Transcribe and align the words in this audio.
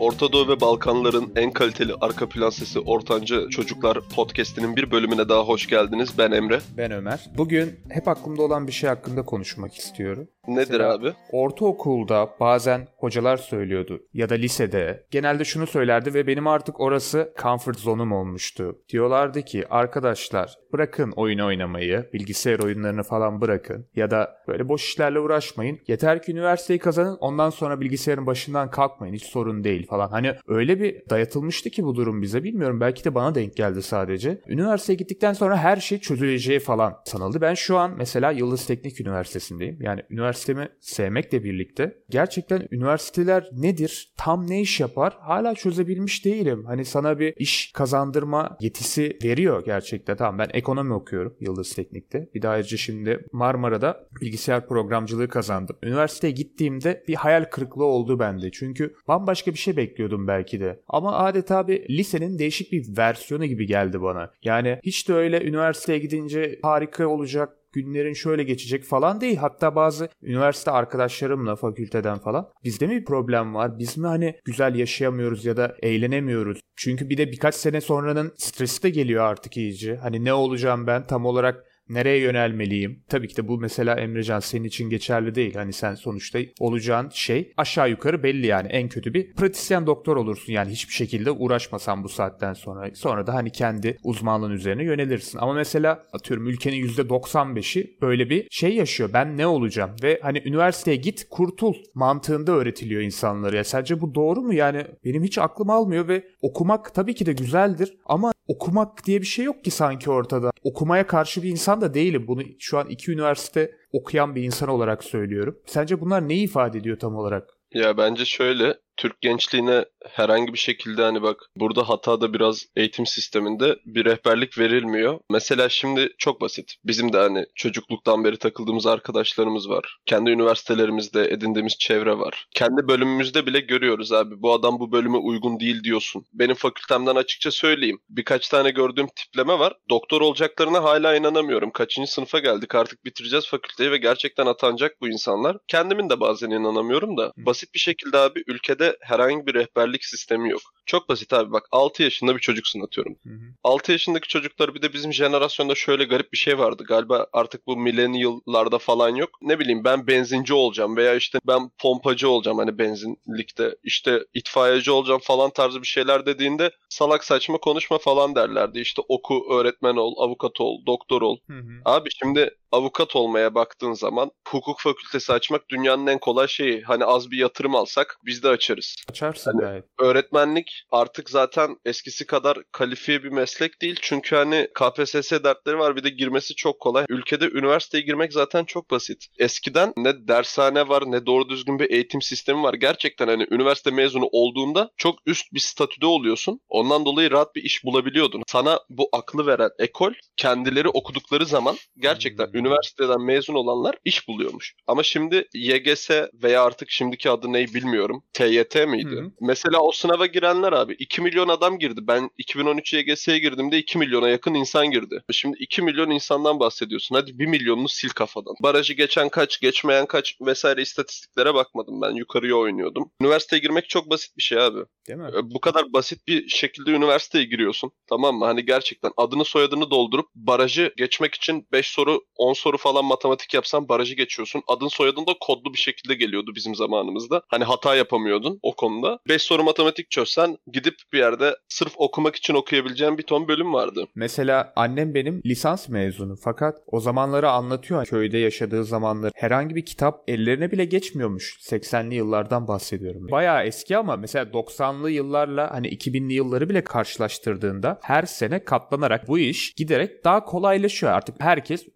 Orta 0.00 0.32
Doğu 0.32 0.48
ve 0.48 0.60
Balkanların 0.60 1.32
en 1.36 1.50
kaliteli 1.50 1.92
arka 2.00 2.28
plan 2.28 2.50
sesi 2.50 2.80
Ortanca 2.80 3.48
Çocuklar 3.48 3.98
podcast'inin 4.16 4.76
bir 4.76 4.90
bölümüne 4.90 5.28
daha 5.28 5.42
hoş 5.42 5.66
geldiniz. 5.66 6.18
Ben 6.18 6.30
Emre. 6.30 6.60
Ben 6.76 6.90
Ömer. 6.90 7.20
Bugün 7.38 7.80
hep 7.88 8.08
aklımda 8.08 8.42
olan 8.42 8.66
bir 8.66 8.72
şey 8.72 8.88
hakkında 8.88 9.24
konuşmak 9.24 9.74
istiyorum. 9.74 10.28
Nedir 10.48 10.70
Mesela 10.70 10.92
abi? 10.94 11.12
Ortaokulda 11.32 12.30
bazen 12.40 12.88
hocalar 12.96 13.36
söylüyordu 13.36 14.02
ya 14.14 14.28
da 14.28 14.34
lisede 14.34 15.06
genelde 15.10 15.44
şunu 15.44 15.66
söylerdi 15.66 16.14
ve 16.14 16.26
benim 16.26 16.46
artık 16.46 16.80
orası 16.80 17.32
comfort 17.42 17.78
zone'um 17.78 18.12
olmuştu. 18.12 18.78
Diyorlardı 18.88 19.42
ki 19.42 19.64
arkadaşlar 19.70 20.58
bırakın 20.72 21.12
oyun 21.16 21.38
oynamayı, 21.38 22.10
bilgisayar 22.12 22.58
oyunlarını 22.58 23.02
falan 23.02 23.40
bırakın 23.40 23.86
ya 23.96 24.10
da 24.10 24.36
böyle 24.48 24.68
boş 24.68 24.84
işlerle 24.84 25.18
uğraşmayın. 25.18 25.78
Yeter 25.86 26.22
ki 26.22 26.32
üniversiteyi 26.32 26.78
kazanın 26.78 27.16
ondan 27.20 27.50
sonra 27.50 27.80
bilgisayarın 27.80 28.26
başından 28.26 28.70
kalkmayın 28.70 29.14
hiç 29.14 29.24
sorun 29.32 29.64
değil 29.64 29.86
falan. 29.86 30.08
Hani 30.08 30.34
öyle 30.48 30.80
bir 30.80 31.02
dayatılmıştı 31.10 31.70
ki 31.70 31.84
bu 31.84 31.94
durum 31.94 32.22
bize 32.22 32.44
bilmiyorum 32.44 32.80
belki 32.80 33.04
de 33.04 33.14
bana 33.14 33.34
denk 33.34 33.56
geldi 33.56 33.82
sadece. 33.82 34.40
Üniversiteye 34.46 34.96
gittikten 34.96 35.32
sonra 35.32 35.56
her 35.56 35.76
şey 35.76 35.98
çözüleceği 35.98 36.60
falan 36.60 36.96
sanıldı. 37.04 37.40
Ben 37.40 37.54
şu 37.54 37.78
an 37.78 37.94
mesela 37.98 38.30
Yıldız 38.30 38.66
Teknik 38.66 39.00
Üniversitesi'ndeyim. 39.00 39.78
Yani 39.80 40.02
üniversitemi 40.10 40.68
sevmekle 40.80 41.44
birlikte 41.44 41.96
gerçekten 42.10 42.68
üniversiteler 42.70 43.48
nedir, 43.52 44.12
tam 44.16 44.50
ne 44.50 44.60
iş 44.60 44.80
yapar 44.80 45.18
hala 45.20 45.54
çözebilmiş 45.54 46.24
değilim. 46.24 46.64
Hani 46.66 46.84
sana 46.84 47.18
bir 47.18 47.34
iş 47.36 47.72
kazandırma 47.72 48.56
yetisi 48.60 49.18
veriyor 49.24 49.64
gerçekten. 49.64 50.16
Tamam 50.16 50.38
ben 50.38 50.48
ekonomi 50.52 50.92
okuyorum 50.92 51.36
Yıldız 51.40 51.74
Teknik'te. 51.74 52.30
Bir 52.34 52.42
daha 52.42 52.52
ayrıca 52.52 52.76
şimdi 52.76 53.26
Marmara'da 53.32 54.08
bilgisayar 54.20 54.68
programcılığı 54.68 55.28
kazandım. 55.28 55.76
Üniversiteye 55.82 56.32
gittiğimde 56.32 57.04
bir 57.08 57.14
hayal 57.14 57.44
kırıklığı 57.44 57.84
oldu 57.84 58.18
bende. 58.18 58.50
Çünkü 58.50 58.94
bambaşka 59.22 59.52
bir 59.52 59.58
şey 59.58 59.76
bekliyordum 59.76 60.28
belki 60.28 60.60
de. 60.60 60.80
Ama 60.88 61.16
adeta 61.16 61.68
bir 61.68 61.88
lisenin 61.88 62.38
değişik 62.38 62.72
bir 62.72 62.96
versiyonu 62.96 63.44
gibi 63.44 63.66
geldi 63.66 64.02
bana. 64.02 64.30
Yani 64.42 64.78
hiç 64.82 65.08
de 65.08 65.14
öyle 65.14 65.44
üniversiteye 65.44 65.98
gidince 65.98 66.58
harika 66.62 67.06
olacak, 67.08 67.56
günlerin 67.72 68.12
şöyle 68.12 68.42
geçecek 68.42 68.84
falan 68.84 69.20
değil. 69.20 69.36
Hatta 69.36 69.74
bazı 69.74 70.08
üniversite 70.22 70.70
arkadaşlarımla 70.70 71.56
fakülteden 71.56 72.18
falan 72.18 72.48
bizde 72.64 72.86
mi 72.86 72.96
bir 72.96 73.04
problem 73.04 73.54
var? 73.54 73.78
Biz 73.78 73.98
mi 73.98 74.06
hani 74.06 74.34
güzel 74.44 74.74
yaşayamıyoruz 74.74 75.44
ya 75.44 75.56
da 75.56 75.76
eğlenemiyoruz? 75.82 76.60
Çünkü 76.76 77.08
bir 77.08 77.18
de 77.18 77.32
birkaç 77.32 77.54
sene 77.54 77.80
sonranın 77.80 78.32
stresi 78.36 78.82
de 78.82 78.90
geliyor 78.90 79.24
artık 79.24 79.56
iyice. 79.56 79.96
Hani 79.96 80.24
ne 80.24 80.32
olacağım 80.32 80.86
ben 80.86 81.06
tam 81.06 81.26
olarak 81.26 81.64
Nereye 81.88 82.18
yönelmeliyim? 82.18 83.04
Tabii 83.08 83.28
ki 83.28 83.36
de 83.36 83.48
bu 83.48 83.58
mesela 83.58 83.94
Emrecan 83.94 84.40
senin 84.40 84.64
için 84.64 84.90
geçerli 84.90 85.34
değil. 85.34 85.54
Hani 85.54 85.72
sen 85.72 85.94
sonuçta 85.94 86.38
olacağın 86.60 87.08
şey 87.08 87.52
aşağı 87.56 87.90
yukarı 87.90 88.22
belli 88.22 88.46
yani. 88.46 88.68
En 88.68 88.88
kötü 88.88 89.14
bir 89.14 89.34
pratisyen 89.34 89.86
doktor 89.86 90.16
olursun 90.16 90.52
yani 90.52 90.70
hiçbir 90.70 90.92
şekilde 90.94 91.30
uğraşmasan 91.30 92.04
bu 92.04 92.08
saatten 92.08 92.52
sonra. 92.52 92.90
Sonra 92.94 93.26
da 93.26 93.34
hani 93.34 93.50
kendi 93.50 93.98
uzmanlığın 94.04 94.50
üzerine 94.50 94.84
yönelirsin. 94.84 95.38
Ama 95.38 95.52
mesela 95.52 96.02
atıyorum 96.12 96.46
ülkenin 96.46 96.86
%95'i 96.86 97.96
böyle 98.02 98.30
bir 98.30 98.46
şey 98.50 98.74
yaşıyor. 98.74 99.10
Ben 99.12 99.36
ne 99.36 99.46
olacağım? 99.46 99.90
Ve 100.02 100.18
hani 100.22 100.42
üniversiteye 100.44 100.96
git 100.96 101.26
kurtul 101.30 101.74
mantığında 101.94 102.52
öğretiliyor 102.52 103.02
insanlara. 103.02 103.56
Ya 103.56 103.64
sence 103.64 104.00
bu 104.00 104.14
doğru 104.14 104.42
mu? 104.42 104.54
Yani 104.54 104.86
benim 105.04 105.24
hiç 105.24 105.38
aklım 105.38 105.70
almıyor 105.70 106.08
ve 106.08 106.24
okumak 106.42 106.94
tabii 106.94 107.14
ki 107.14 107.26
de 107.26 107.32
güzeldir 107.32 107.96
ama 108.04 108.32
okumak 108.52 109.06
diye 109.06 109.20
bir 109.20 109.26
şey 109.26 109.44
yok 109.44 109.64
ki 109.64 109.70
sanki 109.70 110.10
ortada. 110.10 110.50
Okumaya 110.62 111.06
karşı 111.06 111.42
bir 111.42 111.48
insan 111.48 111.80
da 111.80 111.94
değilim. 111.94 112.24
Bunu 112.28 112.42
şu 112.58 112.78
an 112.78 112.88
iki 112.88 113.12
üniversite 113.12 113.72
okuyan 113.92 114.34
bir 114.34 114.42
insan 114.42 114.68
olarak 114.68 115.04
söylüyorum. 115.04 115.58
Sence 115.66 116.00
bunlar 116.00 116.28
ne 116.28 116.36
ifade 116.36 116.78
ediyor 116.78 116.98
tam 116.98 117.16
olarak? 117.16 117.50
Ya 117.74 117.96
bence 117.96 118.24
şöyle 118.24 118.74
Türk 118.96 119.20
gençliğine 119.20 119.84
herhangi 120.10 120.52
bir 120.52 120.58
şekilde 120.58 121.02
hani 121.02 121.22
bak 121.22 121.40
burada 121.56 121.88
hata 121.88 122.20
da 122.20 122.34
biraz 122.34 122.66
eğitim 122.76 123.06
sisteminde 123.06 123.76
bir 123.86 124.04
rehberlik 124.04 124.58
verilmiyor. 124.58 125.20
Mesela 125.30 125.68
şimdi 125.68 126.14
çok 126.18 126.40
basit. 126.40 126.74
Bizim 126.84 127.12
de 127.12 127.18
hani 127.18 127.46
çocukluktan 127.54 128.24
beri 128.24 128.36
takıldığımız 128.36 128.86
arkadaşlarımız 128.86 129.68
var. 129.68 129.98
Kendi 130.06 130.30
üniversitelerimizde 130.30 131.24
edindiğimiz 131.30 131.76
çevre 131.78 132.18
var. 132.18 132.46
Kendi 132.54 132.88
bölümümüzde 132.88 133.46
bile 133.46 133.60
görüyoruz 133.60 134.12
abi. 134.12 134.42
Bu 134.42 134.52
adam 134.52 134.80
bu 134.80 134.92
bölüme 134.92 135.18
uygun 135.18 135.60
değil 135.60 135.84
diyorsun. 135.84 136.24
Benim 136.32 136.54
fakültemden 136.54 137.16
açıkça 137.16 137.50
söyleyeyim. 137.50 137.98
Birkaç 138.08 138.48
tane 138.48 138.70
gördüğüm 138.70 139.06
tipleme 139.16 139.58
var. 139.58 139.72
Doktor 139.90 140.20
olacaklarına 140.20 140.82
hala 140.82 141.16
inanamıyorum. 141.16 141.70
Kaçıncı 141.70 142.12
sınıfa 142.12 142.38
geldik 142.38 142.74
artık 142.74 143.04
bitireceğiz 143.04 143.48
fakülteyi 143.48 143.90
ve 143.90 143.96
gerçekten 143.96 144.46
atanacak 144.46 145.00
bu 145.00 145.08
insanlar. 145.08 145.56
Kendimin 145.68 146.10
de 146.10 146.20
bazen 146.20 146.50
inanamıyorum 146.50 147.16
da. 147.16 147.32
Basit 147.36 147.74
bir 147.74 147.78
şekilde 147.78 148.18
abi 148.18 148.44
ülkede 148.46 148.96
herhangi 149.00 149.46
bir 149.46 149.54
rehberlik 149.54 149.91
sistemi 150.00 150.50
yok. 150.50 150.62
Çok 150.86 151.08
basit 151.08 151.32
abi 151.32 151.52
bak 151.52 151.68
6 151.72 152.02
yaşında 152.02 152.34
bir 152.34 152.40
çocuksun 152.40 152.80
atıyorum. 152.80 153.16
Hı 153.22 153.28
hı. 153.28 153.54
6 153.64 153.92
yaşındaki 153.92 154.28
çocuklar 154.28 154.74
bir 154.74 154.82
de 154.82 154.92
bizim 154.92 155.12
jenerasyonda 155.12 155.74
şöyle 155.74 156.04
garip 156.04 156.32
bir 156.32 156.38
şey 156.38 156.58
vardı. 156.58 156.84
Galiba 156.88 157.26
artık 157.32 157.66
bu 157.66 157.76
millennial'larda 157.76 158.78
falan 158.78 159.14
yok. 159.14 159.30
Ne 159.42 159.58
bileyim 159.58 159.84
ben 159.84 160.06
benzinci 160.06 160.54
olacağım 160.54 160.96
veya 160.96 161.14
işte 161.14 161.38
ben 161.46 161.70
pompacı 161.78 162.28
olacağım 162.28 162.58
hani 162.58 162.78
benzinlikte. 162.78 163.76
işte 163.82 164.24
itfaiyeci 164.34 164.90
olacağım 164.90 165.20
falan 165.20 165.50
tarzı 165.50 165.82
bir 165.82 165.86
şeyler 165.86 166.26
dediğinde 166.26 166.70
salak 166.88 167.24
saçma 167.24 167.58
konuşma 167.58 167.98
falan 167.98 168.34
derlerdi. 168.34 168.80
İşte 168.80 169.02
oku, 169.08 169.46
öğretmen 169.50 169.96
ol, 169.96 170.14
avukat 170.18 170.60
ol, 170.60 170.86
doktor 170.86 171.22
ol. 171.22 171.38
Hı 171.46 171.58
hı. 171.58 171.82
Abi 171.84 172.08
şimdi 172.22 172.50
avukat 172.72 173.16
olmaya 173.16 173.54
baktığın 173.54 173.92
zaman 173.92 174.30
hukuk 174.48 174.80
fakültesi 174.80 175.32
açmak 175.32 175.68
dünyanın 175.68 176.06
en 176.06 176.18
kolay 176.18 176.48
şeyi. 176.48 176.82
Hani 176.82 177.04
az 177.04 177.30
bir 177.30 177.38
yatırım 177.38 177.74
alsak 177.74 178.18
biz 178.24 178.42
de 178.42 178.48
açarız. 178.48 178.96
Açarsın 179.10 179.52
hani 179.52 179.60
gayet. 179.60 179.84
Öğretmenlik 179.98 180.84
artık 180.90 181.30
zaten 181.30 181.76
eskisi 181.84 182.26
kadar 182.26 182.58
kalifiye 182.72 183.24
bir 183.24 183.28
meslek 183.28 183.82
değil. 183.82 183.98
Çünkü 184.02 184.36
hani 184.36 184.68
KPSS 184.74 185.32
dertleri 185.32 185.78
var 185.78 185.96
bir 185.96 186.04
de 186.04 186.08
girmesi 186.08 186.54
çok 186.54 186.80
kolay. 186.80 187.04
Ülkede 187.08 187.48
üniversiteye 187.48 188.04
girmek 188.04 188.32
zaten 188.32 188.64
çok 188.64 188.90
basit. 188.90 189.26
Eskiden 189.38 189.92
ne 189.96 190.28
dershane 190.28 190.88
var 190.88 191.02
ne 191.06 191.26
doğru 191.26 191.48
düzgün 191.48 191.78
bir 191.78 191.90
eğitim 191.90 192.22
sistemi 192.22 192.62
var. 192.62 192.74
Gerçekten 192.74 193.28
hani 193.28 193.46
üniversite 193.50 193.90
mezunu 193.90 194.28
olduğunda 194.32 194.90
çok 194.96 195.18
üst 195.26 195.52
bir 195.52 195.60
statüde 195.60 196.06
oluyorsun. 196.06 196.60
Ondan 196.68 197.04
dolayı 197.04 197.30
rahat 197.30 197.54
bir 197.54 197.62
iş 197.62 197.84
bulabiliyordun. 197.84 198.42
Sana 198.46 198.80
bu 198.90 199.08
aklı 199.12 199.46
veren 199.46 199.70
ekol 199.78 200.12
kendileri 200.36 200.88
okudukları 200.88 201.46
zaman 201.46 201.76
gerçekten 201.98 202.46
hmm. 202.46 202.61
Üniversiteden 202.62 203.20
mezun 203.20 203.54
olanlar 203.54 203.96
iş 204.04 204.28
buluyormuş. 204.28 204.74
Ama 204.86 205.02
şimdi 205.02 205.48
YGS 205.54 206.10
veya 206.42 206.64
artık 206.64 206.90
şimdiki 206.90 207.30
adı 207.30 207.52
neyi 207.52 207.74
bilmiyorum. 207.74 208.22
TYT 208.32 208.74
miydi? 208.88 209.16
Hı-hı. 209.16 209.30
Mesela 209.40 209.80
o 209.80 209.92
sınava 209.92 210.26
girenler 210.26 210.72
abi 210.72 210.92
2 210.98 211.22
milyon 211.22 211.48
adam 211.48 211.78
girdi. 211.78 212.00
Ben 212.02 212.30
2013 212.38 212.92
YGS'ye 212.92 213.38
girdiğimde 213.38 213.78
2 213.78 213.98
milyona 213.98 214.28
yakın 214.28 214.54
insan 214.54 214.90
girdi. 214.90 215.22
Şimdi 215.32 215.56
2 215.58 215.82
milyon 215.82 216.10
insandan 216.10 216.60
bahsediyorsun. 216.60 217.14
Hadi 217.14 217.38
1 217.38 217.46
milyonunu 217.46 217.88
sil 217.96 218.12
kafadan. 218.14 218.54
Barajı 218.62 218.94
geçen 218.94 219.28
kaç, 219.28 219.60
geçmeyen 219.60 220.06
kaç 220.06 220.36
vesaire 220.40 220.82
istatistiklere 220.82 221.54
bakmadım 221.54 222.02
ben. 222.02 222.10
Yukarıya 222.10 222.56
oynuyordum. 222.56 223.10
Üniversiteye 223.20 223.60
girmek 223.60 223.88
çok 223.88 224.10
basit 224.10 224.36
bir 224.36 224.42
şey 224.42 224.58
abi. 224.58 224.80
Değil 225.08 225.18
mi? 225.18 225.30
Bu 225.42 225.60
kadar 225.60 225.92
basit 225.92 226.26
bir 226.26 226.48
şekilde 226.48 226.90
üniversiteye 226.90 227.44
giriyorsun. 227.44 227.92
Tamam 228.06 228.36
mı? 228.36 228.44
Hani 228.44 228.64
gerçekten 228.64 229.12
adını 229.16 229.44
soyadını 229.44 229.90
doldurup 229.90 230.26
barajı 230.34 230.92
geçmek 230.96 231.34
için 231.34 231.66
5 231.72 231.86
soru 231.86 232.20
10 232.36 232.51
soru 232.54 232.78
falan 232.78 233.04
matematik 233.04 233.54
yapsan 233.54 233.88
barajı 233.88 234.14
geçiyorsun. 234.14 234.62
Adın 234.68 234.88
soyadın 234.88 235.26
da 235.26 235.32
kodlu 235.40 235.72
bir 235.72 235.78
şekilde 235.78 236.14
geliyordu 236.14 236.52
bizim 236.54 236.74
zamanımızda. 236.74 237.42
Hani 237.48 237.64
hata 237.64 237.94
yapamıyordun 237.94 238.58
o 238.62 238.76
konuda. 238.76 239.18
5 239.28 239.42
soru 239.42 239.62
matematik 239.64 240.10
çözsen 240.10 240.56
gidip 240.72 240.94
bir 241.12 241.18
yerde 241.18 241.56
sırf 241.68 241.92
okumak 241.96 242.36
için 242.36 242.54
okuyabileceğin 242.54 243.18
bir 243.18 243.22
ton 243.22 243.48
bölüm 243.48 243.72
vardı. 243.72 244.06
Mesela 244.14 244.72
annem 244.76 245.14
benim 245.14 245.42
lisans 245.46 245.88
mezunu 245.88 246.36
fakat 246.44 246.78
o 246.86 247.00
zamanları 247.00 247.50
anlatıyor. 247.50 248.06
Köyde 248.06 248.38
yaşadığı 248.38 248.84
zamanlar 248.84 249.32
herhangi 249.34 249.74
bir 249.74 249.84
kitap 249.84 250.22
ellerine 250.28 250.70
bile 250.70 250.84
geçmiyormuş. 250.84 251.58
80'li 251.60 252.14
yıllardan 252.14 252.68
bahsediyorum. 252.68 253.28
Bayağı 253.30 253.64
eski 253.64 253.96
ama 253.96 254.16
mesela 254.16 254.44
90'lı 254.44 255.10
yıllarla 255.10 255.70
hani 255.70 255.88
2000'li 255.88 256.34
yılları 256.34 256.68
bile 256.68 256.84
karşılaştırdığında 256.84 257.98
her 258.02 258.22
sene 258.22 258.64
katlanarak 258.64 259.28
bu 259.28 259.38
iş 259.38 259.72
giderek 259.76 260.24
daha 260.24 260.44
kolaylaşıyor. 260.44 261.12
Artık 261.12 261.40
herkes 261.40 261.86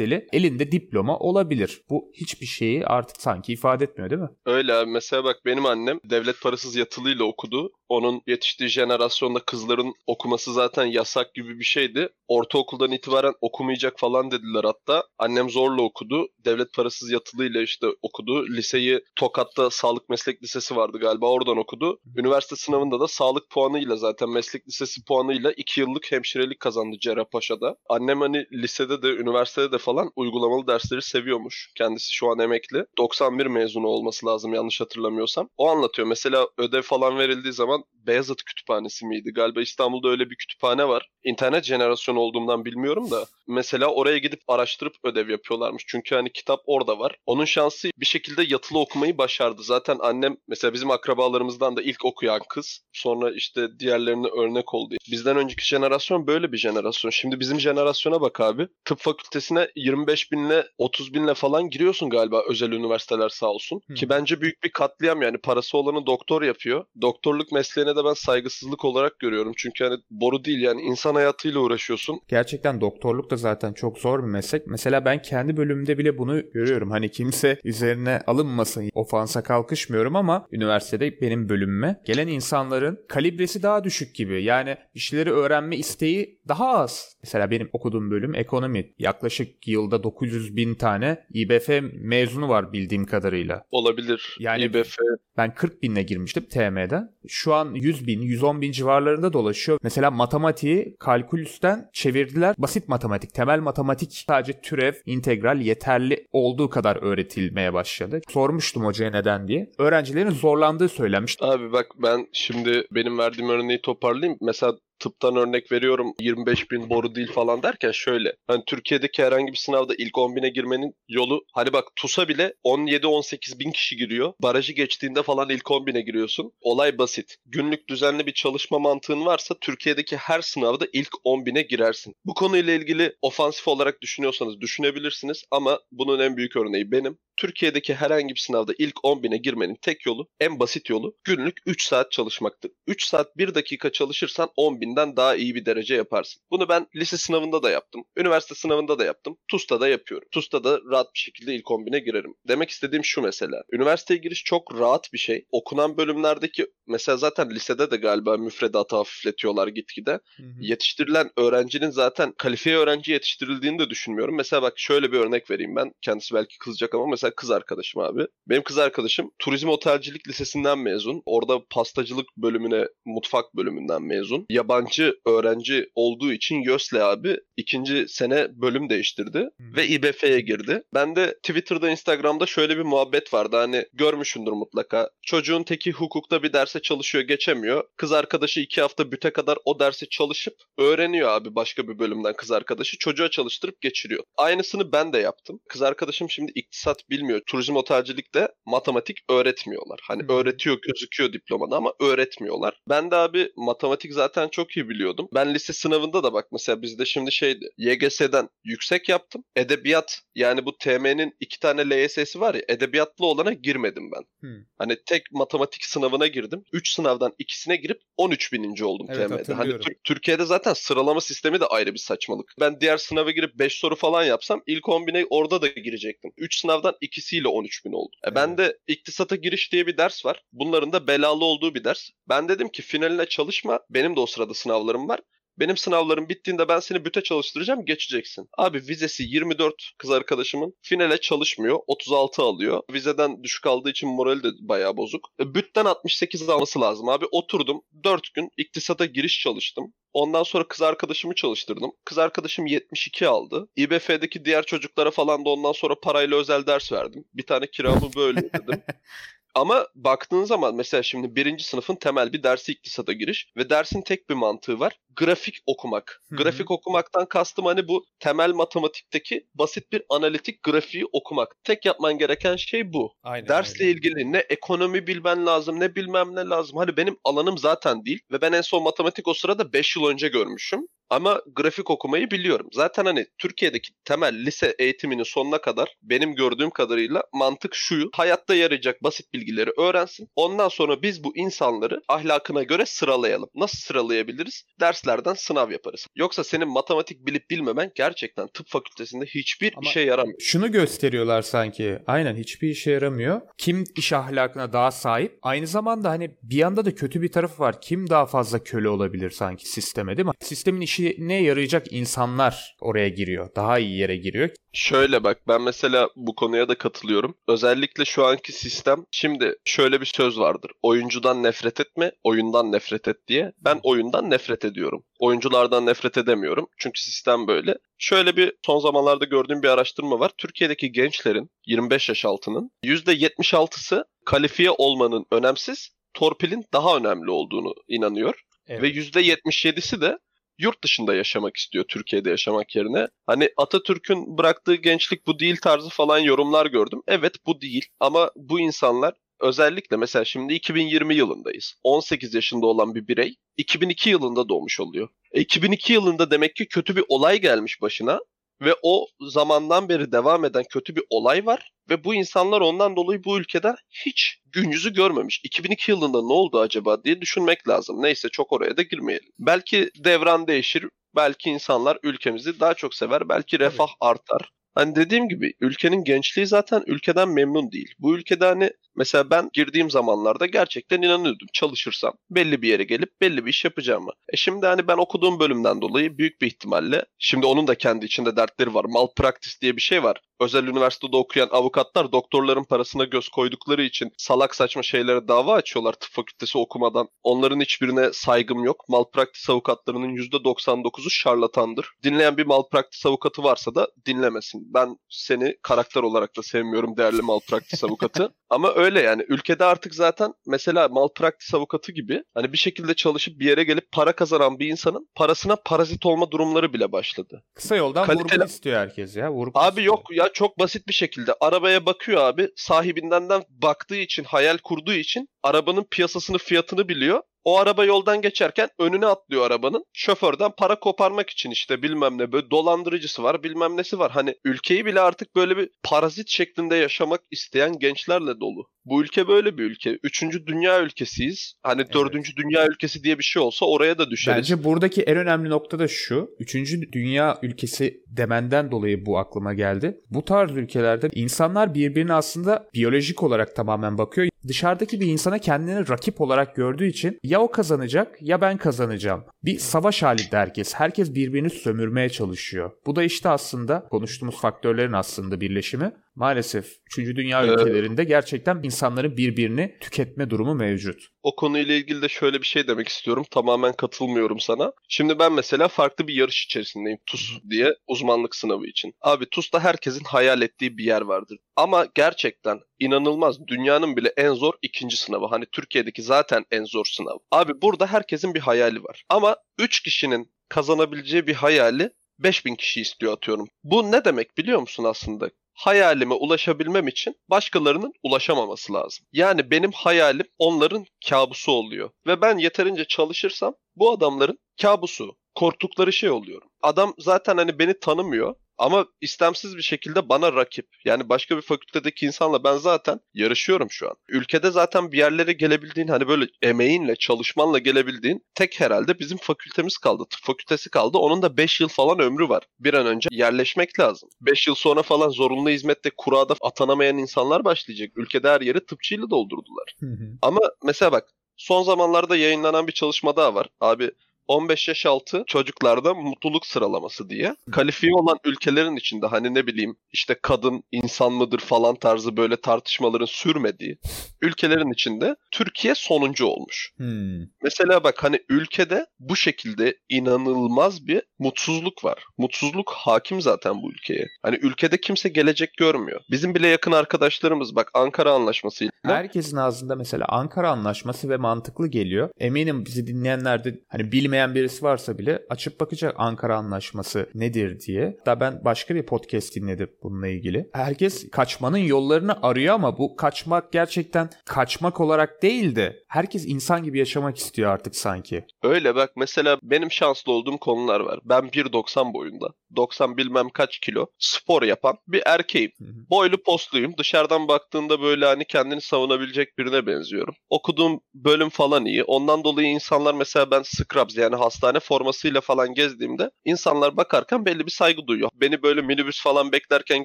üniversiteli 0.00 0.28
elinde 0.32 0.72
diploma 0.72 1.18
olabilir. 1.18 1.82
Bu 1.90 2.10
hiçbir 2.14 2.46
şeyi 2.46 2.86
artık 2.86 3.22
sanki 3.22 3.52
ifade 3.52 3.84
etmiyor 3.84 4.10
değil 4.10 4.22
mi? 4.22 4.30
Öyle 4.46 4.74
abi. 4.74 4.90
Mesela 4.90 5.24
bak 5.24 5.36
benim 5.44 5.66
annem 5.66 6.00
devlet 6.04 6.40
parasız 6.42 6.76
yatılıyla 6.76 7.24
okudu. 7.24 7.72
Onun 7.88 8.22
yetiştiği 8.26 8.70
jenerasyonda 8.70 9.40
kızların 9.40 9.94
okuması 10.06 10.52
zaten 10.52 10.84
yasak 10.84 11.34
gibi 11.34 11.58
bir 11.58 11.64
şeydi. 11.64 12.08
Ortaokuldan 12.28 12.92
itibaren 12.92 13.34
okumayacak 13.40 13.98
falan 13.98 14.30
dediler 14.30 14.64
hatta. 14.64 15.04
Annem 15.18 15.50
zorla 15.50 15.82
okudu. 15.82 16.28
Devlet 16.44 16.74
parasız 16.74 17.10
yatılıyla 17.10 17.62
işte 17.62 17.86
okudu. 18.02 18.46
Liseyi 18.48 19.00
Tokat'ta 19.16 19.70
Sağlık 19.70 20.08
Meslek 20.08 20.42
Lisesi 20.42 20.76
vardı 20.76 20.98
galiba 20.98 21.30
oradan 21.30 21.56
okudu. 21.56 22.00
Üniversite 22.16 22.56
sınavında 22.56 23.00
da 23.00 23.08
sağlık 23.08 23.50
puanıyla 23.50 23.96
zaten 23.96 24.30
meslek 24.30 24.68
lisesi 24.68 25.04
puanıyla 25.04 25.52
2 25.52 25.80
yıllık 25.80 26.12
hemşirelik 26.12 26.60
kazandı 26.60 26.96
Cerrahpaşa'da. 27.00 27.76
Annem 27.88 28.20
hani 28.20 28.46
lisede 28.52 29.02
de 29.02 29.08
üniversitede 29.08 29.72
de 29.72 29.75
üniversitede 29.76 29.78
falan 29.78 30.12
uygulamalı 30.16 30.66
dersleri 30.66 31.02
seviyormuş. 31.02 31.70
Kendisi 31.76 32.12
şu 32.12 32.30
an 32.30 32.38
emekli. 32.38 32.86
91 32.98 33.46
mezunu 33.46 33.86
olması 33.86 34.26
lazım 34.26 34.54
yanlış 34.54 34.80
hatırlamıyorsam. 34.80 35.48
O 35.56 35.68
anlatıyor. 35.68 36.08
Mesela 36.08 36.48
ödev 36.58 36.82
falan 36.82 37.18
verildiği 37.18 37.52
zaman 37.52 37.84
Beyazıt 38.06 38.42
Kütüphanesi 38.42 39.06
miydi? 39.06 39.32
Galiba 39.32 39.60
İstanbul'da 39.60 40.08
öyle 40.08 40.30
bir 40.30 40.36
kütüphane 40.36 40.88
var. 40.88 41.08
İnternet 41.24 41.64
jenerasyonu 41.64 42.18
olduğumdan 42.18 42.64
bilmiyorum 42.64 43.10
da. 43.10 43.26
Mesela 43.48 43.86
oraya 43.86 44.18
gidip 44.18 44.40
araştırıp 44.48 44.94
ödev 45.04 45.28
yapıyorlarmış. 45.28 45.84
Çünkü 45.86 46.14
hani 46.14 46.32
kitap 46.32 46.60
orada 46.66 46.98
var. 46.98 47.16
Onun 47.26 47.44
şansı 47.44 47.90
bir 47.96 48.06
şekilde 48.06 48.42
yatılı 48.42 48.78
okumayı 48.78 49.18
başardı. 49.18 49.62
Zaten 49.62 49.98
annem 50.00 50.36
mesela 50.48 50.72
bizim 50.72 50.90
akrabalarımızdan 50.90 51.76
da 51.76 51.82
ilk 51.82 52.04
okuyan 52.04 52.40
kız. 52.48 52.80
Sonra 52.92 53.32
işte 53.34 53.78
diğerlerine 53.78 54.26
örnek 54.26 54.74
oldu. 54.74 54.94
Bizden 55.10 55.36
önceki 55.36 55.66
jenerasyon 55.66 56.26
böyle 56.26 56.52
bir 56.52 56.58
jenerasyon. 56.58 57.10
Şimdi 57.10 57.40
bizim 57.40 57.60
jenerasyona 57.60 58.20
bak 58.20 58.40
abi. 58.40 58.68
Tıp 58.84 58.98
fakültesine 58.98 59.65
25 59.76 60.32
binle 60.32 60.64
30 60.78 61.14
binle 61.14 61.34
falan 61.34 61.70
giriyorsun 61.70 62.10
galiba 62.10 62.42
özel 62.48 62.72
üniversiteler 62.72 63.28
sağ 63.28 63.46
olsun. 63.46 63.80
Hmm. 63.86 63.94
Ki 63.96 64.08
bence 64.08 64.40
büyük 64.40 64.62
bir 64.62 64.70
katliam 64.70 65.22
yani 65.22 65.38
parası 65.38 65.78
olanı 65.78 66.06
doktor 66.06 66.42
yapıyor. 66.42 66.84
Doktorluk 67.02 67.52
mesleğine 67.52 67.96
de 67.96 68.04
ben 68.04 68.14
saygısızlık 68.14 68.84
olarak 68.84 69.18
görüyorum. 69.18 69.52
Çünkü 69.56 69.84
hani 69.84 69.96
boru 70.10 70.44
değil 70.44 70.60
yani 70.60 70.82
insan 70.82 71.14
hayatıyla 71.14 71.60
uğraşıyorsun. 71.60 72.20
Gerçekten 72.28 72.80
doktorluk 72.80 73.30
da 73.30 73.36
zaten 73.36 73.72
çok 73.72 73.98
zor 73.98 74.22
bir 74.22 74.28
meslek. 74.28 74.66
Mesela 74.66 75.04
ben 75.04 75.22
kendi 75.22 75.56
bölümümde 75.56 75.98
bile 75.98 76.18
bunu 76.18 76.50
görüyorum. 76.52 76.90
Hani 76.90 77.10
kimse 77.10 77.58
üzerine 77.64 78.22
alınmasın. 78.26 78.90
Ofansa 78.94 79.42
kalkışmıyorum 79.42 80.16
ama 80.16 80.46
üniversitede 80.52 81.20
benim 81.20 81.48
bölümüme 81.48 82.00
gelen 82.04 82.28
insanların 82.28 83.04
kalibresi 83.08 83.62
daha 83.62 83.84
düşük 83.84 84.14
gibi. 84.14 84.42
Yani 84.42 84.76
bir 84.94 85.00
şeyleri 85.00 85.30
öğrenme 85.30 85.76
isteği 85.76 86.40
daha 86.48 86.68
az. 86.68 87.15
Mesela 87.26 87.50
benim 87.50 87.68
okuduğum 87.72 88.10
bölüm 88.10 88.34
ekonomi. 88.34 88.92
Yaklaşık 88.98 89.68
yılda 89.68 90.02
900 90.02 90.56
bin 90.56 90.74
tane 90.74 91.24
İBF 91.34 91.68
mezunu 91.92 92.48
var 92.48 92.72
bildiğim 92.72 93.04
kadarıyla. 93.04 93.62
Olabilir. 93.70 94.36
Yani 94.40 94.62
İBF. 94.64 94.96
ben 95.36 95.54
40 95.54 95.82
binle 95.82 96.02
girmiştim 96.02 96.44
TM'den. 96.44 97.10
Şu 97.28 97.54
an 97.54 97.74
100 97.74 98.06
bin, 98.06 98.20
110 98.20 98.60
bin 98.60 98.72
civarlarında 98.72 99.32
dolaşıyor. 99.32 99.78
Mesela 99.82 100.10
matematiği 100.10 100.96
kalkülüsten 100.98 101.90
çevirdiler. 101.92 102.54
Basit 102.58 102.88
matematik, 102.88 103.34
temel 103.34 103.60
matematik 103.60 104.12
sadece 104.12 104.60
türev, 104.60 104.92
integral 105.06 105.60
yeterli 105.60 106.26
olduğu 106.32 106.70
kadar 106.70 106.96
öğretilmeye 106.96 107.72
başladı. 107.72 108.20
Sormuştum 108.28 108.84
hocaya 108.84 109.10
neden 109.10 109.48
diye. 109.48 109.70
Öğrencilerin 109.78 110.30
zorlandığı 110.30 110.88
söylenmiş. 110.88 111.36
Abi 111.40 111.72
bak 111.72 111.86
ben 112.02 112.26
şimdi 112.32 112.86
benim 112.90 113.18
verdiğim 113.18 113.50
örneği 113.50 113.82
toparlayayım. 113.82 114.38
Mesela 114.40 114.72
tıptan 114.98 115.36
örnek 115.36 115.72
veriyorum 115.72 116.14
25 116.20 116.70
bin 116.70 116.90
boru 116.90 117.14
değil 117.14 117.32
falan 117.32 117.62
derken 117.62 117.90
şöyle. 117.90 118.32
Hani 118.46 118.62
Türkiye'deki 118.66 119.22
herhangi 119.22 119.52
bir 119.52 119.58
sınavda 119.58 119.94
ilk 119.98 120.18
10 120.18 120.36
bine 120.36 120.48
girmenin 120.48 120.94
yolu 121.08 121.44
hani 121.54 121.72
bak 121.72 121.84
TUS'a 121.96 122.28
bile 122.28 122.52
17-18 122.64 123.58
bin 123.58 123.70
kişi 123.70 123.96
giriyor. 123.96 124.32
Barajı 124.42 124.72
geçtiğinde 124.72 125.22
falan 125.22 125.50
ilk 125.50 125.70
10 125.70 125.86
bine 125.86 126.00
giriyorsun. 126.00 126.52
Olay 126.60 126.98
basit. 126.98 127.36
Günlük 127.46 127.88
düzenli 127.88 128.26
bir 128.26 128.32
çalışma 128.32 128.78
mantığın 128.78 129.24
varsa 129.24 129.54
Türkiye'deki 129.60 130.16
her 130.16 130.40
sınavda 130.40 130.86
ilk 130.92 131.10
10 131.24 131.46
bine 131.46 131.62
girersin. 131.62 132.14
Bu 132.24 132.34
konuyla 132.34 132.72
ilgili 132.72 133.16
ofansif 133.22 133.68
olarak 133.68 134.00
düşünüyorsanız 134.02 134.60
düşünebilirsiniz 134.60 135.44
ama 135.50 135.80
bunun 135.92 136.20
en 136.20 136.36
büyük 136.36 136.56
örneği 136.56 136.90
benim. 136.90 137.18
Türkiye'deki 137.36 137.94
herhangi 137.94 138.34
bir 138.34 138.40
sınavda 138.40 138.72
ilk 138.78 139.04
10 139.04 139.22
bine 139.22 139.36
girmenin 139.36 139.78
tek 139.82 140.06
yolu, 140.06 140.28
en 140.40 140.60
basit 140.60 140.90
yolu 140.90 141.16
günlük 141.24 141.56
3 141.66 141.82
saat 141.82 142.12
çalışmaktır. 142.12 142.70
3 142.86 143.04
saat 143.04 143.36
1 143.36 143.54
dakika 143.54 143.92
çalışırsan 143.92 144.48
10 144.56 144.80
binden 144.80 145.16
daha 145.16 145.36
iyi 145.36 145.54
bir 145.54 145.66
derece 145.66 145.94
yaparsın. 145.94 146.42
Bunu 146.50 146.68
ben 146.68 146.86
lise 146.96 147.16
sınavında 147.16 147.62
da 147.62 147.70
yaptım. 147.70 148.04
Üniversite 148.16 148.54
sınavında 148.54 148.98
da 148.98 149.04
yaptım. 149.04 149.36
TUS'ta 149.48 149.80
da 149.80 149.88
yapıyorum. 149.88 150.28
TUS'ta 150.32 150.64
da 150.64 150.80
rahat 150.90 151.14
bir 151.14 151.18
şekilde 151.18 151.54
ilk 151.54 151.70
10 151.70 151.86
bine 151.86 151.98
girerim. 151.98 152.34
Demek 152.48 152.70
istediğim 152.70 153.04
şu 153.04 153.22
mesela. 153.22 153.62
Üniversiteye 153.72 154.20
giriş 154.20 154.44
çok 154.44 154.78
rahat 154.78 155.12
bir 155.12 155.18
şey. 155.18 155.44
Okunan 155.50 155.96
bölümlerdeki 155.96 156.66
mesela 156.86 157.16
zaten 157.16 157.50
lisede 157.50 157.90
de 157.90 157.96
galiba 157.96 158.36
müfredatı 158.36 158.96
hafifletiyorlar 158.96 159.68
gitgide. 159.68 160.10
Hı 160.10 160.42
hı. 160.42 160.46
Yetiştirilen 160.60 161.30
öğrencinin 161.36 161.90
zaten 161.90 162.32
kalifiye 162.32 162.76
öğrenci 162.76 163.12
yetiştirildiğini 163.12 163.78
de 163.78 163.90
düşünmüyorum. 163.90 164.36
Mesela 164.36 164.62
bak 164.62 164.72
şöyle 164.76 165.12
bir 165.12 165.18
örnek 165.18 165.50
vereyim 165.50 165.76
ben. 165.76 165.92
Kendisi 166.02 166.34
belki 166.34 166.58
kızacak 166.58 166.94
ama 166.94 167.06
mesela 167.06 167.25
kız 167.30 167.50
arkadaşım 167.50 168.02
abi. 168.02 168.26
Benim 168.48 168.62
kız 168.62 168.78
arkadaşım 168.78 169.30
turizm 169.38 169.68
otelcilik 169.68 170.28
lisesinden 170.28 170.78
mezun. 170.78 171.22
Orada 171.26 171.60
pastacılık 171.70 172.26
bölümüne, 172.36 172.88
mutfak 173.04 173.56
bölümünden 173.56 174.02
mezun. 174.02 174.46
Yabancı 174.50 175.14
öğrenci 175.26 175.90
olduğu 175.94 176.32
için 176.32 176.62
YÖS'le 176.62 176.94
abi 176.94 177.38
ikinci 177.56 178.08
sene 178.08 178.48
bölüm 178.60 178.90
değiştirdi 178.90 179.50
hmm. 179.56 179.76
ve 179.76 179.86
İBF'ye 179.86 180.40
girdi. 180.40 180.82
Ben 180.94 181.16
de 181.16 181.34
Twitter'da, 181.42 181.90
Instagram'da 181.90 182.46
şöyle 182.46 182.76
bir 182.76 182.82
muhabbet 182.82 183.34
vardı. 183.34 183.56
Hani 183.56 183.86
görmüşündür 183.92 184.52
mutlaka. 184.52 185.10
Çocuğun 185.22 185.62
teki 185.62 185.92
hukukta 185.92 186.42
bir 186.42 186.52
derse 186.52 186.82
çalışıyor, 186.82 187.24
geçemiyor. 187.24 187.84
Kız 187.96 188.12
arkadaşı 188.12 188.60
iki 188.60 188.80
hafta 188.80 189.12
büte 189.12 189.30
kadar 189.30 189.58
o 189.64 189.78
dersi 189.78 190.08
çalışıp 190.08 190.54
öğreniyor 190.78 191.28
abi 191.28 191.54
başka 191.54 191.88
bir 191.88 191.98
bölümden 191.98 192.34
kız 192.36 192.50
arkadaşı. 192.50 192.98
Çocuğa 192.98 193.30
çalıştırıp 193.30 193.80
geçiriyor. 193.80 194.24
Aynısını 194.36 194.92
ben 194.92 195.12
de 195.12 195.18
yaptım. 195.18 195.60
Kız 195.68 195.82
arkadaşım 195.82 196.30
şimdi 196.30 196.52
iktisat 196.54 197.10
bilmiyor. 197.16 197.40
Turizm 197.46 197.76
otelcilikte 197.76 198.48
matematik 198.66 199.18
öğretmiyorlar. 199.28 200.00
Hani 200.02 200.22
hmm. 200.22 200.28
öğretiyor 200.28 200.78
gözüküyor 200.82 201.32
diplomada 201.32 201.76
ama 201.76 201.92
öğretmiyorlar. 202.00 202.80
Ben 202.88 203.10
de 203.10 203.16
abi 203.16 203.52
matematik 203.56 204.12
zaten 204.12 204.48
çok 204.48 204.76
iyi 204.76 204.88
biliyordum. 204.88 205.28
Ben 205.34 205.54
lise 205.54 205.72
sınavında 205.72 206.22
da 206.22 206.32
bak 206.32 206.46
mesela 206.52 206.82
bizde 206.82 207.04
şimdi 207.04 207.32
şeydi. 207.32 207.68
YGS'den 207.78 208.48
yüksek 208.64 209.08
yaptım. 209.08 209.44
Edebiyat 209.56 210.20
yani 210.34 210.66
bu 210.66 210.78
TM'nin 210.78 211.36
iki 211.40 211.60
tane 211.60 211.90
LYS'si 211.90 212.40
var 212.40 212.54
ya 212.54 212.62
edebiyatlı 212.68 213.26
olana 213.26 213.52
girmedim 213.52 214.10
ben. 214.12 214.22
Hmm. 214.40 214.64
Hani 214.78 214.96
tek 215.06 215.32
matematik 215.32 215.84
sınavına 215.84 216.26
girdim. 216.26 216.64
3 216.72 216.92
sınavdan 216.92 217.32
ikisine 217.38 217.76
girip 217.76 218.00
13 218.16 218.52
bininci 218.52 218.84
oldum 218.84 219.06
evet, 219.10 219.28
TM'de. 219.28 219.54
Hani 219.54 219.78
Türkiye'de 220.04 220.44
zaten 220.44 220.72
sıralama 220.72 221.20
sistemi 221.20 221.60
de 221.60 221.66
ayrı 221.66 221.94
bir 221.94 221.98
saçmalık. 221.98 222.54
Ben 222.60 222.80
diğer 222.80 222.96
sınava 222.96 223.30
girip 223.30 223.58
5 223.58 223.72
soru 223.72 223.96
falan 223.96 224.24
yapsam 224.24 224.62
ilk 224.66 224.88
10 224.88 225.06
bine 225.06 225.26
orada 225.30 225.62
da 225.62 225.66
girecektim. 225.68 226.32
3 226.36 226.60
sınavdan 226.60 226.94
ikisiyle 227.06 227.48
13 227.48 227.84
bin 227.84 227.92
oldu. 227.92 228.16
E. 228.26 228.34
Ben 228.34 228.58
de 228.58 228.78
iktisata 228.86 229.36
giriş 229.36 229.72
diye 229.72 229.86
bir 229.86 229.96
ders 229.96 230.24
var. 230.24 230.42
Bunların 230.52 230.92
da 230.92 231.06
belalı 231.06 231.44
olduğu 231.44 231.74
bir 231.74 231.84
ders. 231.84 232.10
Ben 232.28 232.48
dedim 232.48 232.68
ki 232.68 232.82
finaline 232.82 233.26
çalışma. 233.26 233.80
Benim 233.90 234.16
de 234.16 234.20
o 234.20 234.26
sırada 234.26 234.54
sınavlarım 234.54 235.08
var. 235.08 235.20
Benim 235.58 235.76
sınavlarım 235.76 236.28
bittiğinde 236.28 236.68
ben 236.68 236.80
seni 236.80 237.04
büte 237.04 237.22
çalıştıracağım 237.22 237.84
geçeceksin. 237.84 238.48
Abi 238.58 238.78
vizesi 238.78 239.22
24 239.22 239.74
kız 239.98 240.10
arkadaşımın. 240.10 240.74
Finale 240.82 241.20
çalışmıyor. 241.20 241.78
36 241.86 242.42
alıyor. 242.42 242.82
Vizeden 242.92 243.44
düşük 243.44 243.66
aldığı 243.66 243.90
için 243.90 244.08
morali 244.08 244.42
de 244.42 244.48
bayağı 244.60 244.96
bozuk. 244.96 245.28
E, 245.40 245.54
bütten 245.54 245.84
68 245.84 246.48
alması 246.48 246.80
lazım 246.80 247.08
abi. 247.08 247.24
Oturdum 247.32 247.80
4 248.04 248.34
gün 248.34 248.50
iktisata 248.56 249.04
giriş 249.06 249.40
çalıştım. 249.40 249.92
Ondan 250.12 250.42
sonra 250.42 250.68
kız 250.68 250.82
arkadaşımı 250.82 251.34
çalıştırdım. 251.34 251.92
Kız 252.04 252.18
arkadaşım 252.18 252.66
72 252.66 253.26
aldı. 253.26 253.68
İBF'deki 253.76 254.44
diğer 254.44 254.66
çocuklara 254.66 255.10
falan 255.10 255.44
da 255.44 255.50
ondan 255.50 255.72
sonra 255.72 256.00
parayla 256.00 256.36
özel 256.36 256.66
ders 256.66 256.92
verdim. 256.92 257.24
Bir 257.34 257.46
tane 257.46 257.66
kiramı 257.66 258.10
böyle 258.16 258.52
dedim. 258.52 258.82
Ama 259.56 259.86
baktığın 259.94 260.44
zaman 260.44 260.74
mesela 260.74 261.02
şimdi 261.02 261.36
birinci 261.36 261.64
sınıfın 261.64 261.94
temel 261.94 262.32
bir 262.32 262.42
dersi 262.42 262.72
iktisada 262.72 263.12
giriş 263.12 263.52
ve 263.56 263.70
dersin 263.70 264.02
tek 264.02 264.30
bir 264.30 264.34
mantığı 264.34 264.80
var. 264.80 264.98
Grafik 265.16 265.58
okumak. 265.66 266.22
Hı-hı. 266.30 266.42
Grafik 266.42 266.70
okumaktan 266.70 267.26
kastım 267.26 267.66
hani 267.66 267.88
bu 267.88 268.04
temel 268.20 268.50
matematikteki 268.50 269.46
basit 269.54 269.92
bir 269.92 270.02
analitik 270.08 270.62
grafiği 270.62 271.04
okumak. 271.12 271.54
Tek 271.64 271.84
yapman 271.86 272.18
gereken 272.18 272.56
şey 272.56 272.92
bu. 272.92 273.14
Aynen, 273.22 273.48
Dersle 273.48 273.84
aynen. 273.84 273.96
ilgili 273.96 274.32
ne 274.32 274.38
ekonomi 274.38 275.06
bilmen 275.06 275.46
lazım 275.46 275.80
ne 275.80 275.94
bilmem 275.94 276.36
ne 276.36 276.44
lazım. 276.44 276.78
Hani 276.78 276.96
benim 276.96 277.16
alanım 277.24 277.58
zaten 277.58 278.04
değil 278.04 278.20
ve 278.32 278.40
ben 278.40 278.52
en 278.52 278.60
son 278.60 278.82
matematik 278.82 279.28
o 279.28 279.34
sırada 279.34 279.72
5 279.72 279.96
yıl 279.96 280.04
önce 280.06 280.28
görmüşüm. 280.28 280.86
Ama 281.10 281.42
grafik 281.56 281.90
okumayı 281.90 282.30
biliyorum. 282.30 282.68
Zaten 282.72 283.04
hani 283.04 283.26
Türkiye'deki 283.38 283.88
temel 284.04 284.46
lise 284.46 284.74
eğitiminin 284.78 285.22
sonuna 285.22 285.60
kadar 285.60 285.96
benim 286.02 286.34
gördüğüm 286.34 286.70
kadarıyla 286.70 287.22
mantık 287.34 287.74
şu. 287.74 288.10
Hayatta 288.14 288.54
yarayacak 288.54 289.02
basit 289.02 289.32
bilgileri 289.34 289.70
öğrensin. 289.78 290.28
Ondan 290.36 290.68
sonra 290.68 291.02
biz 291.02 291.24
bu 291.24 291.36
insanları 291.36 292.00
ahlakına 292.08 292.62
göre 292.62 292.86
sıralayalım. 292.86 293.48
Nasıl 293.54 293.78
sıralayabiliriz? 293.78 294.64
Derslerden 294.80 295.34
sınav 295.34 295.70
yaparız. 295.70 296.06
Yoksa 296.16 296.44
senin 296.44 296.68
matematik 296.68 297.26
bilip 297.26 297.50
bilmemen 297.50 297.90
gerçekten 297.94 298.46
tıp 298.46 298.68
fakültesinde 298.68 299.24
hiçbir 299.24 299.72
Ama 299.76 299.90
işe 299.90 300.00
yaramıyor. 300.00 300.40
Şunu 300.40 300.72
gösteriyorlar 300.72 301.42
sanki. 301.42 301.98
Aynen 302.06 302.36
hiçbir 302.36 302.68
işe 302.68 302.90
yaramıyor. 302.90 303.40
Kim 303.58 303.84
iş 303.96 304.12
ahlakına 304.12 304.72
daha 304.72 304.90
sahip? 304.90 305.38
Aynı 305.42 305.66
zamanda 305.66 306.10
hani 306.10 306.30
bir 306.42 306.56
yanda 306.56 306.84
da 306.84 306.94
kötü 306.94 307.22
bir 307.22 307.32
tarafı 307.32 307.62
var. 307.62 307.80
Kim 307.80 308.10
daha 308.10 308.26
fazla 308.26 308.64
köle 308.64 308.88
olabilir 308.88 309.30
sanki 309.30 309.68
sisteme 309.68 310.16
değil 310.16 310.26
mi? 310.26 310.32
Sistemin 310.40 310.80
iş 310.80 310.95
işine 310.98 311.42
yarayacak 311.42 311.92
insanlar 311.92 312.76
oraya 312.80 313.08
giriyor. 313.08 313.50
Daha 313.56 313.78
iyi 313.78 313.98
yere 313.98 314.16
giriyor. 314.16 314.50
Şöyle 314.72 315.24
bak 315.24 315.48
ben 315.48 315.62
mesela 315.62 316.10
bu 316.16 316.34
konuya 316.34 316.68
da 316.68 316.78
katılıyorum. 316.78 317.34
Özellikle 317.48 318.04
şu 318.04 318.24
anki 318.24 318.52
sistem 318.52 319.04
şimdi 319.10 319.54
şöyle 319.64 320.00
bir 320.00 320.06
söz 320.06 320.38
vardır. 320.38 320.70
Oyuncudan 320.82 321.42
nefret 321.42 321.80
etme, 321.80 322.12
oyundan 322.24 322.72
nefret 322.72 323.08
et 323.08 323.16
diye. 323.28 323.52
Ben 323.60 323.80
oyundan 323.82 324.30
nefret 324.30 324.64
ediyorum. 324.64 325.04
Oyunculardan 325.18 325.86
nefret 325.86 326.18
edemiyorum. 326.18 326.66
Çünkü 326.78 327.00
sistem 327.00 327.46
böyle. 327.46 327.74
Şöyle 327.98 328.36
bir 328.36 328.52
son 328.66 328.78
zamanlarda 328.78 329.24
gördüğüm 329.24 329.62
bir 329.62 329.68
araştırma 329.68 330.20
var. 330.20 330.30
Türkiye'deki 330.38 330.92
gençlerin 330.92 331.50
25 331.66 332.08
yaş 332.08 332.24
altının 332.24 332.70
%76'sı 332.84 334.04
kalifiye 334.24 334.70
olmanın 334.70 335.26
önemsiz, 335.30 335.90
torpilin 336.14 336.64
daha 336.72 336.96
önemli 336.96 337.30
olduğunu 337.30 337.74
inanıyor. 337.88 338.34
Evet. 338.68 338.82
Ve 338.82 338.88
%77'si 338.88 340.00
de 340.00 340.18
yurt 340.58 340.84
dışında 340.84 341.14
yaşamak 341.14 341.56
istiyor 341.56 341.84
Türkiye'de 341.88 342.30
yaşamak 342.30 342.76
yerine. 342.76 343.08
Hani 343.26 343.50
Atatürk'ün 343.56 344.38
bıraktığı 344.38 344.74
gençlik 344.74 345.26
bu 345.26 345.38
değil 345.38 345.56
tarzı 345.62 345.88
falan 345.88 346.18
yorumlar 346.18 346.66
gördüm. 346.66 347.02
Evet 347.08 347.34
bu 347.46 347.60
değil 347.60 347.86
ama 348.00 348.30
bu 348.36 348.60
insanlar 348.60 349.14
özellikle 349.40 349.96
mesela 349.96 350.24
şimdi 350.24 350.54
2020 350.54 351.14
yılındayız. 351.14 351.74
18 351.82 352.34
yaşında 352.34 352.66
olan 352.66 352.94
bir 352.94 353.08
birey 353.08 353.34
2002 353.56 354.10
yılında 354.10 354.48
doğmuş 354.48 354.80
oluyor. 354.80 355.08
E, 355.32 355.40
2002 355.40 355.92
yılında 355.92 356.30
demek 356.30 356.56
ki 356.56 356.66
kötü 356.68 356.96
bir 356.96 357.04
olay 357.08 357.40
gelmiş 357.40 357.82
başına 357.82 358.20
ve 358.60 358.74
o 358.82 359.06
zamandan 359.20 359.88
beri 359.88 360.12
devam 360.12 360.44
eden 360.44 360.64
kötü 360.70 360.96
bir 360.96 361.02
olay 361.10 361.46
var 361.46 361.70
ve 361.90 362.04
bu 362.04 362.14
insanlar 362.14 362.60
ondan 362.60 362.96
dolayı 362.96 363.24
bu 363.24 363.38
ülkede 363.38 363.74
hiç 363.90 364.38
gün 364.52 364.70
yüzü 364.70 364.94
görmemiş. 364.94 365.40
2002 365.44 365.90
yılında 365.90 366.22
ne 366.22 366.32
oldu 366.32 366.60
acaba 366.60 367.04
diye 367.04 367.20
düşünmek 367.20 367.68
lazım. 367.68 368.02
Neyse 368.02 368.28
çok 368.28 368.52
oraya 368.52 368.76
da 368.76 368.82
girmeyelim. 368.82 369.30
Belki 369.38 369.90
devran 370.04 370.46
değişir, 370.46 370.84
belki 371.16 371.50
insanlar 371.50 371.98
ülkemizi 372.02 372.60
daha 372.60 372.74
çok 372.74 372.94
sever, 372.94 373.28
belki 373.28 373.58
refah 373.58 373.88
artar. 374.00 374.50
Hani 374.74 374.96
dediğim 374.96 375.28
gibi 375.28 375.52
ülkenin 375.60 376.04
gençliği 376.04 376.46
zaten 376.46 376.82
ülkeden 376.86 377.28
memnun 377.28 377.72
değil. 377.72 377.94
Bu 377.98 378.16
ülkede 378.16 378.44
hani 378.44 378.70
mesela 378.96 379.30
ben 379.30 379.50
girdiğim 379.52 379.90
zamanlarda 379.90 380.46
gerçekten 380.46 381.02
inanıyordum. 381.02 381.48
Çalışırsam 381.52 382.14
belli 382.30 382.62
bir 382.62 382.68
yere 382.68 382.84
gelip 382.84 383.20
belli 383.20 383.44
bir 383.44 383.50
iş 383.50 383.64
yapacağımı. 383.64 384.10
E 384.28 384.36
şimdi 384.36 384.66
hani 384.66 384.88
ben 384.88 384.96
okuduğum 384.96 385.40
bölümden 385.40 385.80
dolayı 385.80 386.18
büyük 386.18 386.40
bir 386.40 386.46
ihtimalle 386.46 387.04
şimdi 387.18 387.46
onun 387.46 387.66
da 387.66 387.74
kendi 387.74 388.06
içinde 388.06 388.36
dertleri 388.36 388.74
var. 388.74 388.84
Malpraktis 388.84 389.60
diye 389.60 389.76
bir 389.76 389.82
şey 389.82 390.02
var. 390.02 390.20
Özel 390.40 390.64
üniversitede 390.64 391.16
okuyan 391.16 391.48
avukatlar 391.50 392.12
doktorların 392.12 392.64
parasına 392.64 393.04
göz 393.04 393.28
koydukları 393.28 393.82
için 393.82 394.12
salak 394.18 394.54
saçma 394.54 394.82
şeylere 394.82 395.28
dava 395.28 395.54
açıyorlar 395.54 395.92
tıp 395.92 396.10
fakültesi 396.10 396.58
okumadan. 396.58 397.08
Onların 397.22 397.60
hiçbirine 397.60 398.12
saygım 398.12 398.64
yok. 398.64 398.84
Malpraktis 398.88 399.50
avukatlarının 399.50 400.16
%99'u 400.16 401.10
şarlatandır. 401.10 401.88
Dinleyen 402.02 402.36
bir 402.36 402.46
malpraktis 402.46 403.06
avukatı 403.06 403.42
varsa 403.42 403.74
da 403.74 403.88
dinlemesin. 404.06 404.74
Ben 404.74 404.96
seni 405.08 405.56
karakter 405.62 406.02
olarak 406.02 406.36
da 406.36 406.42
sevmiyorum 406.42 406.96
değerli 406.96 407.22
malpraktis 407.22 407.84
avukatı. 407.84 408.34
Ama 408.50 408.74
öyle 408.74 408.85
yani 408.94 409.24
ülkede 409.28 409.64
artık 409.64 409.94
zaten 409.94 410.32
mesela 410.46 410.88
malpraktis 410.88 411.54
avukatı 411.54 411.92
gibi 411.92 412.22
hani 412.34 412.52
bir 412.52 412.58
şekilde 412.58 412.94
çalışıp 412.94 413.38
bir 413.40 413.46
yere 413.46 413.64
gelip 413.64 413.92
para 413.92 414.12
kazanan 414.12 414.58
bir 414.58 414.66
insanın 414.68 415.08
parasına 415.14 415.56
parazit 415.56 416.06
olma 416.06 416.30
durumları 416.30 416.72
bile 416.72 416.92
başladı. 416.92 417.44
Kısa 417.54 417.76
yoldan 417.76 418.06
Kaliteli- 418.06 418.34
vurgun 418.34 418.46
istiyor 418.46 418.76
herkes 418.80 419.16
ya. 419.16 419.32
Vurgun 419.32 419.60
Abi 419.60 419.68
istiyor. 419.68 419.86
yok 419.86 420.06
ya 420.10 420.28
çok 420.32 420.58
basit 420.58 420.88
bir 420.88 420.92
şekilde 420.94 421.34
arabaya 421.40 421.86
bakıyor 421.86 422.22
abi 422.22 422.48
sahibinden 422.56 423.28
baktığı 423.50 423.96
için 423.96 424.24
hayal 424.24 424.58
kurduğu 424.58 424.92
için 424.92 425.28
arabanın 425.42 425.86
piyasasını 425.90 426.38
fiyatını 426.38 426.88
biliyor. 426.88 427.22
O 427.46 427.58
araba 427.58 427.84
yoldan 427.84 428.22
geçerken 428.22 428.68
önüne 428.78 429.06
atlıyor 429.06 429.46
arabanın. 429.46 429.84
Şoförden 429.92 430.50
para 430.58 430.80
koparmak 430.80 431.30
için 431.30 431.50
işte 431.50 431.82
bilmem 431.82 432.18
ne 432.18 432.32
böyle 432.32 432.50
dolandırıcısı 432.50 433.22
var 433.22 433.42
bilmem 433.42 433.76
nesi 433.76 433.98
var. 433.98 434.10
Hani 434.12 434.34
ülkeyi 434.44 434.86
bile 434.86 435.00
artık 435.00 435.36
böyle 435.36 435.56
bir 435.56 435.68
parazit 435.82 436.28
şeklinde 436.28 436.76
yaşamak 436.76 437.20
isteyen 437.30 437.78
gençlerle 437.78 438.40
dolu. 438.40 438.66
Bu 438.84 439.02
ülke 439.02 439.28
böyle 439.28 439.58
bir 439.58 439.64
ülke. 439.64 439.98
Üçüncü 440.02 440.46
dünya 440.46 440.82
ülkesiyiz. 440.82 441.54
Hani 441.62 441.80
Evet. 441.80 441.94
dördüncü 441.94 442.36
dünya 442.36 442.66
ülkesi 442.66 443.04
diye 443.04 443.18
bir 443.18 443.24
şey 443.24 443.42
olsa 443.42 443.66
oraya 443.66 443.98
da 443.98 444.10
düşeriz. 444.10 444.38
Bence 444.38 444.64
buradaki 444.64 445.02
en 445.02 445.16
önemli 445.16 445.50
nokta 445.50 445.78
da 445.78 445.88
şu. 445.88 446.30
Üçüncü 446.38 446.92
dünya 446.92 447.38
ülkesi 447.42 448.00
demenden 448.06 448.70
dolayı 448.70 449.06
bu 449.06 449.18
aklıma 449.18 449.54
geldi. 449.54 450.00
Bu 450.10 450.24
tarz 450.24 450.56
ülkelerde 450.56 451.08
insanlar 451.14 451.74
birbirine 451.74 452.12
aslında 452.12 452.68
biyolojik 452.74 453.22
olarak 453.22 453.56
tamamen 453.56 453.98
bakıyor. 453.98 454.28
Dışarıdaki 454.48 455.00
bir 455.00 455.06
insana 455.06 455.38
kendini 455.38 455.88
rakip 455.88 456.20
olarak 456.20 456.56
gördüğü 456.56 456.86
için 456.86 457.18
ya 457.22 457.40
o 457.40 457.50
kazanacak 457.50 458.22
ya 458.22 458.40
ben 458.40 458.56
kazanacağım. 458.56 459.24
Bir 459.44 459.58
savaş 459.58 460.02
halinde 460.02 460.36
herkes. 460.36 460.74
Herkes 460.74 461.14
birbirini 461.14 461.50
sömürmeye 461.50 462.08
çalışıyor. 462.08 462.70
Bu 462.86 462.96
da 462.96 463.02
işte 463.02 463.28
aslında 463.28 463.86
konuştuğumuz 463.90 464.40
faktörlerin 464.40 464.92
aslında 464.92 465.40
birleşimi. 465.40 465.92
Maalesef 466.16 466.72
3. 466.98 467.16
dünya 467.16 467.44
Evet. 467.44 467.58
ülkelerinde 467.60 468.04
gerçekten 468.04 468.60
insanların 468.62 469.16
birbirini 469.16 469.76
tüketme 469.80 470.30
durumu 470.30 470.54
mevcut. 470.54 471.02
o 471.22 471.36
konuyla 471.36 471.74
ilgili 471.74 472.02
de 472.02 472.08
şöyle 472.08 472.40
bir 472.40 472.46
şey 472.46 472.68
demek 472.68 472.88
istiyorum. 472.88 473.24
Tamamen 473.30 473.72
katılmıyorum 473.72 474.40
sana. 474.40 474.72
Şimdi 474.88 475.18
ben 475.18 475.32
mesela 475.32 475.68
farklı 475.68 476.08
bir 476.08 476.14
yarış 476.14 476.44
içerisindeyim. 476.44 476.98
TUS 477.06 477.30
diye 477.50 477.74
uzmanlık 477.86 478.36
sınavı 478.36 478.66
için. 478.66 478.94
Abi 479.00 479.26
TUS'ta 479.30 479.60
herkesin 479.60 480.04
hayal 480.04 480.42
ettiği 480.42 480.78
bir 480.78 480.84
yer 480.84 481.00
vardır. 481.02 481.38
Ama 481.56 481.86
gerçekten 481.94 482.60
inanılmaz. 482.78 483.46
Dünyanın 483.48 483.96
bile 483.96 484.12
en 484.16 484.32
zor 484.32 484.54
ikinci 484.62 484.96
sınavı. 484.96 485.26
Hani 485.26 485.44
Türkiye'deki 485.52 486.02
zaten 486.02 486.44
en 486.50 486.64
zor 486.64 486.84
sınav. 486.84 487.18
Abi 487.30 487.52
burada 487.62 487.86
herkesin 487.86 488.34
bir 488.34 488.40
hayali 488.40 488.84
var. 488.84 489.04
Ama 489.08 489.36
3 489.58 489.80
kişinin 489.82 490.32
kazanabileceği 490.48 491.26
bir 491.26 491.34
hayali 491.34 491.90
5000 492.18 492.54
kişi 492.54 492.80
istiyor 492.80 493.12
atıyorum. 493.12 493.48
Bu 493.64 493.92
ne 493.92 494.04
demek 494.04 494.38
biliyor 494.38 494.60
musun 494.60 494.84
aslında? 494.84 495.30
Hayalime 495.56 496.14
ulaşabilmem 496.14 496.88
için 496.88 497.14
başkalarının 497.30 497.92
ulaşamaması 498.02 498.72
lazım. 498.72 499.06
Yani 499.12 499.50
benim 499.50 499.72
hayalim 499.72 500.26
onların 500.38 500.86
kabusu 501.08 501.52
oluyor. 501.52 501.90
Ve 502.06 502.20
ben 502.20 502.38
yeterince 502.38 502.84
çalışırsam 502.84 503.54
bu 503.76 503.92
adamların 503.92 504.38
kabusu, 504.62 505.16
korktukları 505.34 505.92
şey 505.92 506.10
oluyorum. 506.10 506.48
Adam 506.62 506.94
zaten 506.98 507.36
hani 507.36 507.58
beni 507.58 507.78
tanımıyor 507.80 508.34
ama 508.58 508.86
istemsiz 509.00 509.56
bir 509.56 509.62
şekilde 509.62 510.08
bana 510.08 510.32
rakip. 510.32 510.68
Yani 510.84 511.08
başka 511.08 511.36
bir 511.36 511.42
fakültedeki 511.42 512.06
insanla 512.06 512.44
ben 512.44 512.56
zaten 512.56 513.00
yarışıyorum 513.14 513.70
şu 513.70 513.88
an. 513.88 513.94
Ülkede 514.08 514.50
zaten 514.50 514.92
bir 514.92 514.98
yerlere 514.98 515.32
gelebildiğin 515.32 515.88
hani 515.88 516.08
böyle 516.08 516.26
emeğinle, 516.42 516.96
çalışmanla 516.96 517.58
gelebildiğin 517.58 518.24
tek 518.34 518.60
herhalde 518.60 518.98
bizim 518.98 519.18
fakültemiz 519.18 519.78
kaldı. 519.78 520.04
Tıp 520.10 520.20
fakültesi 520.22 520.70
kaldı. 520.70 520.98
Onun 520.98 521.22
da 521.22 521.36
5 521.36 521.60
yıl 521.60 521.68
falan 521.68 521.98
ömrü 521.98 522.28
var. 522.28 522.42
Bir 522.60 522.74
an 522.74 522.86
önce 522.86 523.08
yerleşmek 523.12 523.80
lazım. 523.80 524.08
5 524.20 524.46
yıl 524.46 524.54
sonra 524.54 524.82
falan 524.82 525.08
zorunlu 525.08 525.50
hizmette 525.50 525.90
kurada 525.96 526.34
atanamayan 526.40 526.98
insanlar 526.98 527.44
başlayacak. 527.44 527.90
Ülkede 527.96 528.28
her 528.28 528.40
yeri 528.40 528.66
tıpçıyla 528.66 529.10
doldurdular. 529.10 529.76
Ama 530.22 530.40
mesela 530.64 530.92
bak 530.92 531.08
son 531.36 531.62
zamanlarda 531.62 532.16
yayınlanan 532.16 532.66
bir 532.66 532.72
çalışma 532.72 533.16
daha 533.16 533.34
var. 533.34 533.48
Abi 533.60 533.90
15 534.28 534.68
yaş 534.68 534.86
altı 534.86 535.24
çocuklarda 535.26 535.94
mutluluk 535.94 536.46
sıralaması 536.46 537.10
diye. 537.10 537.36
Kalifiye 537.52 537.92
olan 537.94 538.18
ülkelerin 538.24 538.76
içinde 538.76 539.06
hani 539.06 539.34
ne 539.34 539.46
bileyim 539.46 539.76
işte 539.92 540.16
kadın 540.22 540.62
insan 540.72 541.12
mıdır 541.12 541.38
falan 541.38 541.76
tarzı 541.76 542.16
böyle 542.16 542.36
tartışmaların 542.36 543.06
sürmediği 543.06 543.78
ülkelerin 544.22 544.72
içinde 544.72 545.16
Türkiye 545.30 545.74
sonuncu 545.74 546.26
olmuş. 546.26 546.72
Hmm. 546.76 547.20
Mesela 547.42 547.84
bak 547.84 548.04
hani 548.04 548.20
ülkede 548.28 548.86
bu 548.98 549.16
şekilde 549.16 549.76
inanılmaz 549.88 550.86
bir 550.86 551.02
mutsuzluk 551.18 551.84
var. 551.84 552.04
Mutsuzluk 552.18 552.70
hakim 552.70 553.20
zaten 553.20 553.62
bu 553.62 553.72
ülkeye. 553.72 554.06
Hani 554.22 554.36
ülkede 554.36 554.80
kimse 554.80 555.08
gelecek 555.08 555.56
görmüyor. 555.56 556.00
Bizim 556.10 556.34
bile 556.34 556.48
yakın 556.48 556.72
arkadaşlarımız 556.72 557.56
bak 557.56 557.70
Ankara 557.74 558.12
Anlaşması'yla 558.12 558.70
Herkesin 558.82 559.36
ağzında 559.36 559.76
mesela 559.76 560.04
Ankara 560.08 560.50
Anlaşması 560.50 561.08
ve 561.08 561.16
mantıklı 561.16 561.68
geliyor. 561.68 562.10
Eminim 562.18 562.66
bizi 562.66 562.86
dinleyenlerde 562.86 563.60
hani 563.68 563.92
bilmeyen 564.16 564.34
birisi 564.34 564.64
varsa 564.64 564.98
bile 564.98 565.22
açıp 565.30 565.60
bakacak 565.60 565.94
Ankara 565.98 566.36
Anlaşması 566.36 567.10
nedir 567.14 567.60
diye. 567.60 567.96
Da 568.06 568.20
ben 568.20 568.44
başka 568.44 568.74
bir 568.74 568.82
podcast 568.82 569.36
dinledim 569.36 569.70
bununla 569.82 570.08
ilgili. 570.08 570.50
Herkes 570.52 571.10
kaçmanın 571.10 571.58
yollarını 571.58 572.22
arıyor 572.22 572.54
ama 572.54 572.78
bu 572.78 572.96
kaçmak 572.96 573.52
gerçekten 573.52 574.10
kaçmak 574.24 574.80
olarak 574.80 575.22
değil 575.22 575.56
de 575.56 575.76
herkes 575.88 576.26
insan 576.26 576.64
gibi 576.64 576.78
yaşamak 576.78 577.16
istiyor 577.16 577.50
artık 577.50 577.76
sanki. 577.76 578.24
Öyle 578.42 578.74
bak 578.74 578.90
mesela 578.96 579.38
benim 579.42 579.70
şanslı 579.70 580.12
olduğum 580.12 580.38
konular 580.38 580.80
var. 580.80 581.00
Ben 581.04 581.22
1.90 581.24 581.94
boyunda. 581.94 582.26
90 582.56 582.96
bilmem 582.96 583.28
kaç 583.30 583.58
kilo 583.58 583.86
spor 583.98 584.42
yapan 584.42 584.78
bir 584.88 585.02
erkeğim. 585.06 585.50
Hı 585.58 585.64
hı. 585.64 585.90
Boylu 585.90 586.22
postluyum. 586.22 586.74
Dışarıdan 586.78 587.28
baktığında 587.28 587.82
böyle 587.82 588.06
hani 588.06 588.24
kendini 588.24 588.60
savunabilecek 588.60 589.38
birine 589.38 589.66
benziyorum. 589.66 590.14
Okuduğum 590.30 590.80
bölüm 590.94 591.28
falan 591.28 591.64
iyi. 591.64 591.84
Ondan 591.84 592.24
dolayı 592.24 592.48
insanlar 592.48 592.94
mesela 592.94 593.30
ben 593.30 593.42
scrubs 593.42 593.96
yani 593.96 594.05
hastane 594.14 594.60
formasıyla 594.60 595.20
falan 595.20 595.54
gezdiğimde 595.54 596.10
insanlar 596.24 596.76
bakarken 596.76 597.26
belli 597.26 597.46
bir 597.46 597.50
saygı 597.50 597.86
duyuyor. 597.86 598.10
Beni 598.14 598.42
böyle 598.42 598.62
minibüs 598.62 599.02
falan 599.02 599.32
beklerken 599.32 599.84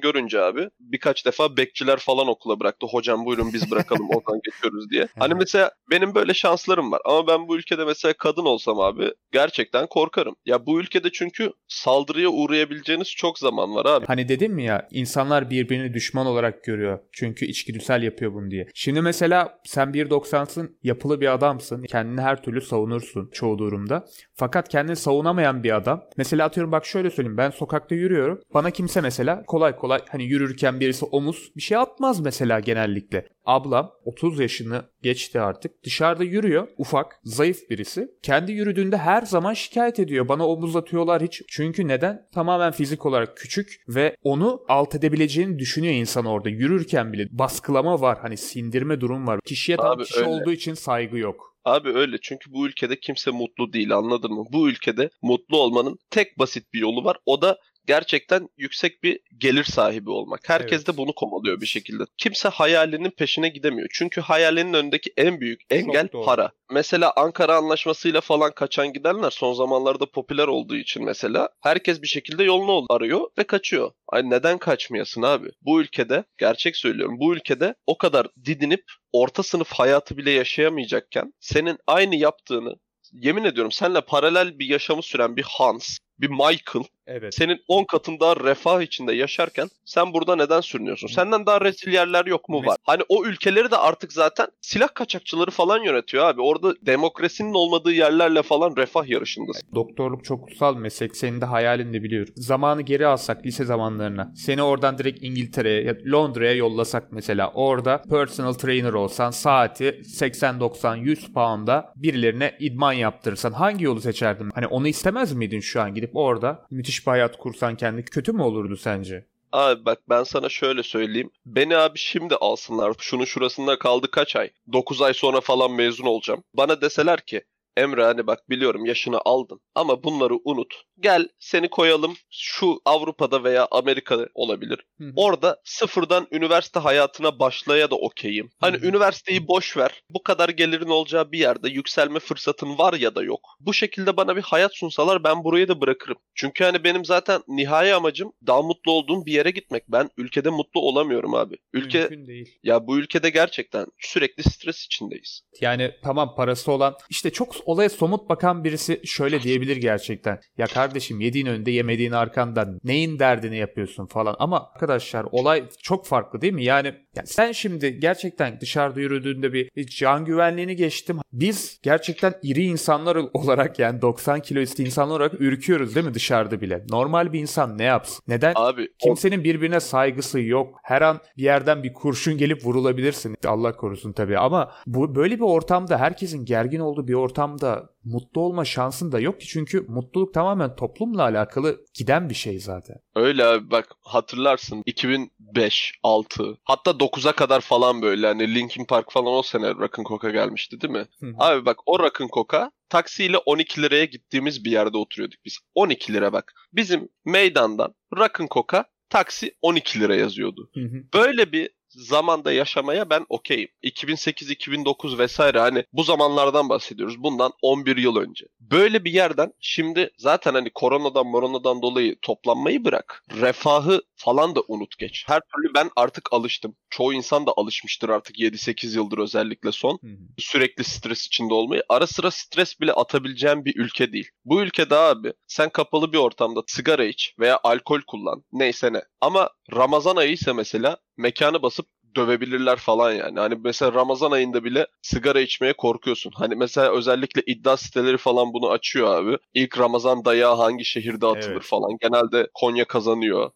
görünce 0.00 0.40
abi 0.40 0.68
birkaç 0.80 1.26
defa 1.26 1.56
bekçiler 1.56 1.96
falan 1.96 2.28
okula 2.28 2.60
bıraktı. 2.60 2.86
Hocam 2.86 3.26
buyurun 3.26 3.52
biz 3.52 3.70
bırakalım 3.70 4.08
oradan 4.14 4.40
geçiyoruz 4.44 4.90
diye. 4.90 5.08
Hani 5.18 5.34
mesela 5.34 5.70
Benim 5.92 6.14
böyle 6.14 6.34
şanslarım 6.34 6.92
var 6.92 7.00
ama 7.04 7.26
ben 7.26 7.48
bu 7.48 7.56
ülkede 7.56 7.84
mesela 7.84 8.12
kadın 8.12 8.44
olsam 8.44 8.80
abi 8.80 9.12
gerçekten 9.32 9.86
korkarım. 9.86 10.34
Ya 10.46 10.66
bu 10.66 10.80
ülkede 10.80 11.10
çünkü 11.12 11.52
saldırıya 11.68 12.28
uğrayabileceğiniz 12.28 13.10
çok 13.10 13.38
zaman 13.38 13.74
var 13.74 13.86
abi. 13.86 14.06
Hani 14.06 14.28
dedim 14.28 14.52
mi 14.52 14.64
ya 14.64 14.88
insanlar 14.90 15.50
birbirini 15.50 15.94
düşman 15.94 16.26
olarak 16.26 16.64
görüyor. 16.64 16.98
Çünkü 17.12 17.46
içgüdüsel 17.46 18.02
yapıyor 18.02 18.34
bunu 18.34 18.50
diye. 18.50 18.68
Şimdi 18.74 19.00
mesela 19.00 19.58
sen 19.64 19.88
1.90'sın 19.88 20.78
yapılı 20.82 21.20
bir 21.20 21.34
adamsın. 21.34 21.82
Kendini 21.82 22.20
her 22.20 22.42
türlü 22.42 22.60
savunursun 22.60 23.30
çoğu 23.32 23.58
durumda. 23.58 24.04
Fakat 24.34 24.68
kendini 24.68 24.96
savunamayan 24.96 25.62
bir 25.62 25.76
adam. 25.76 26.04
Mesela 26.16 26.46
atıyorum 26.46 26.72
bak 26.72 26.86
şöyle 26.86 27.10
söyleyeyim 27.10 27.36
ben 27.36 27.50
sokakta 27.50 27.94
yürüyorum. 27.94 28.40
Bana 28.54 28.70
kimse 28.70 29.00
mesela 29.00 29.42
kolay 29.46 29.76
kolay 29.76 30.00
hani 30.10 30.24
yürürken 30.24 30.80
birisi 30.80 31.04
omuz 31.04 31.52
bir 31.56 31.62
şey 31.62 31.76
atmaz 31.76 32.20
mesela 32.20 32.60
genellikle. 32.60 33.26
Ablam 33.44 33.92
30 34.04 34.40
yaşını 34.40 34.82
geçti 35.02 35.40
artık. 35.40 35.84
Dışarıda 35.84 36.24
yürüyor. 36.24 36.68
Ufak, 36.78 37.20
zayıf 37.24 37.70
birisi. 37.70 38.08
Kendi 38.22 38.52
yürüdüğünde 38.52 38.96
her 38.96 39.22
zaman 39.22 39.54
şikayet 39.54 39.98
ediyor. 39.98 40.28
Bana 40.28 40.48
omuz 40.48 40.76
atıyorlar 40.76 41.22
hiç. 41.22 41.42
Çünkü 41.48 41.88
neden? 41.88 42.28
Tamamen 42.34 42.72
fizik 42.72 43.06
olarak 43.06 43.36
küçük 43.36 43.76
ve 43.88 44.16
onu 44.22 44.62
alt 44.68 44.94
edebileceğini 44.94 45.58
düşünüyor 45.58 45.94
insan 45.94 46.24
orada. 46.24 46.48
Yürürken 46.48 47.12
bile 47.12 47.26
baskılama 47.30 48.00
var. 48.00 48.18
Hani 48.22 48.36
sindirme 48.36 49.00
durum 49.00 49.26
var. 49.26 49.40
Kişiye 49.44 49.76
tam 49.76 49.86
Abi 49.86 50.04
kişi 50.04 50.18
öyle. 50.20 50.28
olduğu 50.28 50.52
için 50.52 50.74
saygı 50.74 51.18
yok. 51.18 51.51
Abi 51.64 51.88
öyle 51.88 52.18
çünkü 52.22 52.52
bu 52.52 52.66
ülkede 52.66 53.00
kimse 53.00 53.30
mutlu 53.30 53.72
değil 53.72 53.96
anladın 53.96 54.32
mı? 54.32 54.44
Bu 54.52 54.68
ülkede 54.68 55.10
mutlu 55.22 55.58
olmanın 55.58 55.98
tek 56.10 56.38
basit 56.38 56.72
bir 56.72 56.80
yolu 56.80 57.04
var. 57.04 57.16
O 57.26 57.42
da 57.42 57.58
gerçekten 57.86 58.48
yüksek 58.56 59.02
bir 59.02 59.20
gelir 59.38 59.64
sahibi 59.64 60.10
olmak. 60.10 60.48
Herkes 60.48 60.78
Evet. 60.78 60.86
de 60.86 60.96
bunu 60.96 61.12
kovalıyor 61.12 61.60
bir 61.60 61.66
şekilde. 61.66 62.04
Kimse 62.18 62.48
hayalinin 62.48 63.10
peşine 63.10 63.48
gidemiyor. 63.48 63.88
Çünkü 63.92 64.20
hayalinin 64.20 64.72
önündeki 64.72 65.12
en 65.16 65.40
büyük 65.40 65.60
engel 65.70 66.08
para. 66.08 66.52
Mesela 66.70 67.12
Ankara 67.16 67.56
Anlaşması'yla 67.56 68.20
falan 68.20 68.52
kaçan 68.52 68.92
gidenler 68.92 69.30
son 69.30 69.54
zamanlarda 69.54 70.06
popüler 70.06 70.48
olduğu 70.48 70.76
için 70.76 71.04
mesela 71.04 71.48
herkes 71.60 72.02
bir 72.02 72.06
şekilde 72.06 72.44
yolunu 72.44 72.86
arıyor 72.90 73.20
ve 73.38 73.44
kaçıyor. 73.44 73.92
Ay 74.08 74.30
neden 74.30 74.58
kaçmayasın 74.58 75.22
abi? 75.22 75.48
Bu 75.62 75.80
ülkede 75.80 76.24
gerçek 76.38 76.76
söylüyorum. 76.76 77.20
Bu 77.20 77.34
ülkede 77.34 77.74
o 77.86 77.98
kadar 77.98 78.26
didinip 78.44 78.84
orta 79.12 79.42
sınıf 79.42 79.72
hayatı 79.72 80.16
bile 80.16 80.30
yaşayamayacakken 80.30 81.32
senin 81.40 81.78
aynı 81.86 82.16
yaptığını 82.16 82.76
yemin 83.12 83.44
ediyorum 83.44 83.72
seninle 83.72 84.00
paralel 84.00 84.58
bir 84.58 84.66
yaşamı 84.66 85.02
süren 85.02 85.36
bir 85.36 85.42
Hans, 85.42 85.98
bir 86.18 86.28
Michael 86.28 86.84
Evet. 87.06 87.34
senin 87.34 87.60
10 87.68 87.84
katın 87.84 88.20
daha 88.20 88.36
refah 88.36 88.82
içinde 88.82 89.12
yaşarken 89.12 89.68
sen 89.84 90.12
burada 90.12 90.36
neden 90.36 90.60
sürünüyorsun? 90.60 91.08
Senden 91.08 91.46
daha 91.46 91.60
rezil 91.60 91.92
yerler 91.92 92.26
yok 92.26 92.48
mu 92.48 92.66
var? 92.66 92.76
Hani 92.82 93.02
o 93.08 93.24
ülkeleri 93.24 93.70
de 93.70 93.76
artık 93.76 94.12
zaten 94.12 94.46
silah 94.60 94.88
kaçakçıları 94.94 95.50
falan 95.50 95.82
yönetiyor 95.84 96.24
abi. 96.24 96.40
Orada 96.40 96.74
demokrasinin 96.86 97.54
olmadığı 97.54 97.92
yerlerle 97.92 98.42
falan 98.42 98.76
refah 98.76 99.08
yarışındasın. 99.08 99.62
Doktorluk 99.74 100.24
çok 100.24 100.48
kutsal 100.48 100.76
bir 100.76 100.80
meslek. 100.80 101.16
Senin 101.16 101.40
de 101.40 101.44
hayalin 101.44 101.92
de 101.92 102.02
biliyorum. 102.02 102.34
Zamanı 102.36 102.82
geri 102.82 103.06
alsak 103.06 103.46
lise 103.46 103.64
zamanlarına. 103.64 104.32
Seni 104.36 104.62
oradan 104.62 104.98
direkt 104.98 105.22
İngiltere'ye 105.22 105.82
ya 105.82 105.94
Londra'ya 106.12 106.52
yollasak 106.52 107.12
mesela. 107.12 107.50
Orada 107.54 108.02
personal 108.10 108.52
trainer 108.52 108.92
olsan 108.92 109.30
saati 109.30 109.84
80-90-100 109.84 111.32
pound'a 111.32 111.92
birilerine 111.96 112.56
idman 112.60 112.92
yaptırırsan 112.92 113.52
hangi 113.52 113.84
yolu 113.84 114.00
seçerdin? 114.00 114.50
Hani 114.54 114.66
onu 114.66 114.88
istemez 114.88 115.32
miydin 115.32 115.60
şu 115.60 115.80
an 115.80 115.94
gidip 115.94 116.10
orada 116.16 116.66
müthiş 116.70 116.91
bir 117.00 117.10
hayat 117.10 117.38
kursan 117.38 117.76
kendi 117.76 118.04
kötü 118.04 118.32
mü 118.32 118.42
olurdu 118.42 118.76
sence? 118.76 119.26
Abi 119.52 119.84
bak 119.84 119.98
ben 120.08 120.22
sana 120.22 120.48
şöyle 120.48 120.82
söyleyeyim. 120.82 121.30
Beni 121.46 121.76
abi 121.76 121.98
şimdi 121.98 122.34
alsınlar. 122.36 122.94
Şunun 122.98 123.24
şurasında 123.24 123.78
kaldı 123.78 124.10
kaç 124.10 124.36
ay? 124.36 124.50
9 124.72 125.02
ay 125.02 125.14
sonra 125.14 125.40
falan 125.40 125.72
mezun 125.72 126.06
olacağım. 126.06 126.44
Bana 126.54 126.80
deseler 126.80 127.20
ki 127.20 127.42
Emre 127.76 128.04
hani 128.04 128.26
bak 128.26 128.50
biliyorum 128.50 128.84
yaşını 128.86 129.20
aldın 129.24 129.60
ama 129.74 130.02
bunları 130.04 130.34
unut. 130.44 130.74
Gel 131.00 131.28
seni 131.38 131.70
koyalım 131.70 132.14
şu 132.30 132.80
Avrupa'da 132.84 133.44
veya 133.44 133.68
Amerika'da 133.70 134.28
olabilir. 134.34 134.78
Hı 134.98 135.04
hı. 135.04 135.12
Orada 135.16 135.60
sıfırdan 135.64 136.26
üniversite 136.30 136.80
hayatına 136.80 137.38
başlaya 137.38 137.90
da 137.90 137.94
okeyim. 137.96 138.50
Hani 138.60 138.76
Hı 138.76 138.80
hı. 138.80 138.86
üniversiteyi 138.86 139.48
boş 139.48 139.76
ver. 139.76 140.02
Bu 140.10 140.22
kadar 140.22 140.48
gelirin 140.48 140.88
olacağı 140.88 141.32
bir 141.32 141.38
yerde 141.38 141.68
yükselme 141.68 142.18
fırsatın 142.18 142.78
var 142.78 142.94
ya 142.94 143.14
da 143.14 143.22
yok. 143.22 143.40
Bu 143.60 143.74
şekilde 143.74 144.16
bana 144.16 144.36
bir 144.36 144.42
hayat 144.42 144.76
sunsalar 144.76 145.24
ben 145.24 145.44
burayı 145.44 145.68
da 145.68 145.80
bırakırım. 145.80 146.16
Çünkü 146.34 146.64
hani 146.64 146.84
benim 146.84 147.04
zaten 147.04 147.42
nihai 147.48 147.94
amacım 147.94 148.32
daha 148.46 148.62
mutlu 148.62 148.92
olduğum 148.92 149.26
bir 149.26 149.32
yere 149.32 149.50
gitmek. 149.50 149.82
Ben 149.88 150.10
ülkede 150.16 150.50
mutlu 150.50 150.80
olamıyorum 150.80 151.34
abi. 151.34 151.56
Ülke 151.72 151.98
Mümkün 152.00 152.26
değil. 152.26 152.58
ya 152.62 152.86
bu 152.86 152.98
ülkede 152.98 153.30
gerçekten 153.30 153.86
sürekli 153.98 154.42
stres 154.42 154.84
içindeyiz. 154.84 155.42
Yani 155.60 155.94
tamam 156.02 156.34
parası 156.34 156.72
olan 156.72 156.94
işte 157.10 157.30
çok 157.30 157.61
olaya 157.64 157.88
somut 157.88 158.28
bakan 158.28 158.64
birisi 158.64 159.00
şöyle 159.04 159.42
diyebilir 159.42 159.76
gerçekten. 159.76 160.40
Ya 160.58 160.66
kardeşim 160.66 161.20
yediğin 161.20 161.46
önünde 161.46 161.70
yemediğin 161.70 162.12
arkandan 162.12 162.80
neyin 162.84 163.18
derdini 163.18 163.56
yapıyorsun 163.56 164.06
falan. 164.06 164.36
Ama 164.38 164.70
arkadaşlar 164.74 165.26
olay 165.30 165.68
çok 165.82 166.06
farklı 166.06 166.40
değil 166.40 166.52
mi? 166.52 166.64
Yani, 166.64 166.94
ya 167.16 167.22
sen 167.26 167.52
şimdi 167.52 168.00
gerçekten 168.00 168.60
dışarıda 168.60 169.00
yürüdüğünde 169.00 169.52
bir, 169.52 169.86
can 169.86 170.24
güvenliğini 170.24 170.76
geçtim. 170.76 171.18
Biz 171.32 171.78
gerçekten 171.82 172.34
iri 172.42 172.64
insanlar 172.64 173.16
olarak 173.34 173.78
yani 173.78 174.02
90 174.02 174.40
kilo 174.40 174.60
üstü 174.60 174.82
insanlar 174.82 175.14
olarak 175.16 175.40
ürküyoruz 175.40 175.94
değil 175.94 176.06
mi 176.06 176.14
dışarıda 176.14 176.60
bile? 176.60 176.84
Normal 176.90 177.32
bir 177.32 177.40
insan 177.40 177.78
ne 177.78 177.84
yapsın? 177.84 178.22
Neden? 178.28 178.52
Abi 178.56 178.82
o- 178.82 179.06
Kimsenin 179.06 179.44
birbirine 179.44 179.80
saygısı 179.80 180.40
yok. 180.40 180.78
Her 180.82 181.02
an 181.02 181.20
bir 181.36 181.42
yerden 181.42 181.82
bir 181.82 181.92
kurşun 181.92 182.38
gelip 182.38 182.64
vurulabilirsin. 182.64 183.36
Allah 183.46 183.76
korusun 183.76 184.12
tabii 184.12 184.38
ama 184.38 184.72
bu 184.86 185.14
böyle 185.14 185.36
bir 185.36 185.44
ortamda 185.44 185.98
herkesin 185.98 186.44
gergin 186.44 186.80
olduğu 186.80 187.08
bir 187.08 187.14
ortamda 187.14 187.91
mutlu 188.04 188.40
olma 188.40 188.64
şansın 188.64 189.12
da 189.12 189.20
yok 189.20 189.40
ki 189.40 189.46
çünkü 189.46 189.80
mutluluk 189.88 190.34
tamamen 190.34 190.76
toplumla 190.76 191.22
alakalı 191.22 191.84
giden 191.94 192.28
bir 192.28 192.34
şey 192.34 192.58
zaten. 192.58 192.96
Öyle 193.14 193.44
abi 193.44 193.70
bak 193.70 193.88
hatırlarsın 194.00 194.82
2005, 194.86 195.92
6 196.02 196.58
hatta 196.64 196.90
9'a 196.90 197.32
kadar 197.32 197.60
falan 197.60 198.02
böyle 198.02 198.26
hani 198.26 198.54
Linkin 198.54 198.84
Park 198.84 199.12
falan 199.12 199.32
o 199.32 199.42
sene 199.42 199.70
Rock'n 199.74 200.04
Coke'a 200.04 200.30
gelmişti 200.30 200.80
değil 200.80 200.92
mi? 200.92 201.06
Abi 201.38 201.66
bak 201.66 201.76
o 201.86 201.98
Rock'n 201.98 202.28
Coke'a 202.32 202.70
taksiyle 202.88 203.38
12 203.38 203.82
liraya 203.82 204.04
gittiğimiz 204.04 204.64
bir 204.64 204.70
yerde 204.70 204.96
oturuyorduk 204.96 205.44
biz. 205.44 205.58
12 205.74 206.12
lira 206.12 206.32
bak. 206.32 206.52
Bizim 206.72 207.08
meydandan 207.24 207.94
Rock'n 208.16 208.46
Coke'a 208.50 208.84
taksi 209.10 209.54
12 209.62 210.00
lira 210.00 210.16
yazıyordu. 210.16 210.70
Hı 210.74 210.80
hı. 210.80 211.04
Böyle 211.14 211.52
bir 211.52 211.70
zamanda 211.94 212.52
yaşamaya 212.52 213.10
ben 213.10 213.26
okeyim. 213.28 213.68
2008-2009 213.84 215.18
vesaire 215.18 215.60
hani 215.60 215.84
bu 215.92 216.02
zamanlardan 216.02 216.68
bahsediyoruz. 216.68 217.22
Bundan 217.22 217.52
11 217.62 217.96
yıl 217.96 218.16
önce. 218.16 218.46
Böyle 218.60 219.04
bir 219.04 219.12
yerden 219.12 219.52
şimdi 219.60 220.10
zaten 220.16 220.54
hani 220.54 220.70
koronadan 220.70 221.26
moronadan 221.26 221.82
dolayı 221.82 222.16
toplanmayı 222.22 222.84
bırak. 222.84 223.24
Refahı 223.40 224.02
falan 224.16 224.54
da 224.54 224.62
unut 224.68 224.98
geç. 224.98 225.24
Her 225.26 225.40
türlü 225.40 225.74
ben 225.74 225.90
artık 225.96 226.32
alıştım. 226.32 226.76
Çoğu 226.90 227.12
insan 227.14 227.46
da 227.46 227.52
alışmıştır 227.56 228.08
artık 228.08 228.38
7-8 228.38 228.96
yıldır 228.96 229.18
özellikle 229.18 229.72
son 229.72 229.98
Hı 230.02 230.06
hı. 230.06 230.18
sürekli 230.38 230.84
stres 230.84 231.26
içinde 231.26 231.54
olmayı 231.54 231.82
ara 231.88 232.06
sıra 232.06 232.30
stres 232.30 232.80
bile 232.80 232.92
atabileceğin 232.92 233.64
bir 233.64 233.76
ülke 233.76 234.12
değil. 234.12 234.30
Bu 234.44 234.62
ülkede 234.62 234.96
abi 234.96 235.32
sen 235.46 235.68
kapalı 235.68 236.12
bir 236.12 236.18
ortamda 236.18 236.62
sigara 236.66 237.04
iç 237.04 237.34
veya 237.38 237.60
alkol 237.64 238.00
kullan 238.06 238.44
neyse 238.52 238.92
ne. 238.92 239.02
Ama 239.20 239.50
Ramazan 239.72 240.16
ayı 240.16 240.32
ise 240.32 240.52
mesela 240.52 240.96
mekanı 241.16 241.62
basıp 241.62 241.86
dövebilirler 242.16 242.76
falan 242.76 243.12
yani. 243.12 243.40
Hani 243.40 243.54
mesela 243.64 243.92
Ramazan 243.92 244.30
ayında 244.30 244.64
bile 244.64 244.86
sigara 245.02 245.40
içmeye 245.40 245.72
korkuyorsun. 245.72 246.32
Hani 246.34 246.54
mesela 246.54 246.92
özellikle 246.92 247.42
iddia 247.46 247.76
siteleri 247.76 248.16
falan 248.16 248.52
bunu 248.52 248.70
açıyor 248.70 249.14
abi. 249.14 249.38
İlk 249.54 249.78
Ramazan 249.78 250.24
dayağı 250.24 250.56
hangi 250.56 250.84
şehirde 250.84 251.26
atılır 251.26 251.52
Evet. 251.52 251.62
falan. 251.64 251.90
Genelde 252.00 252.48
Konya 252.54 252.84
kazanıyor. 252.84 253.50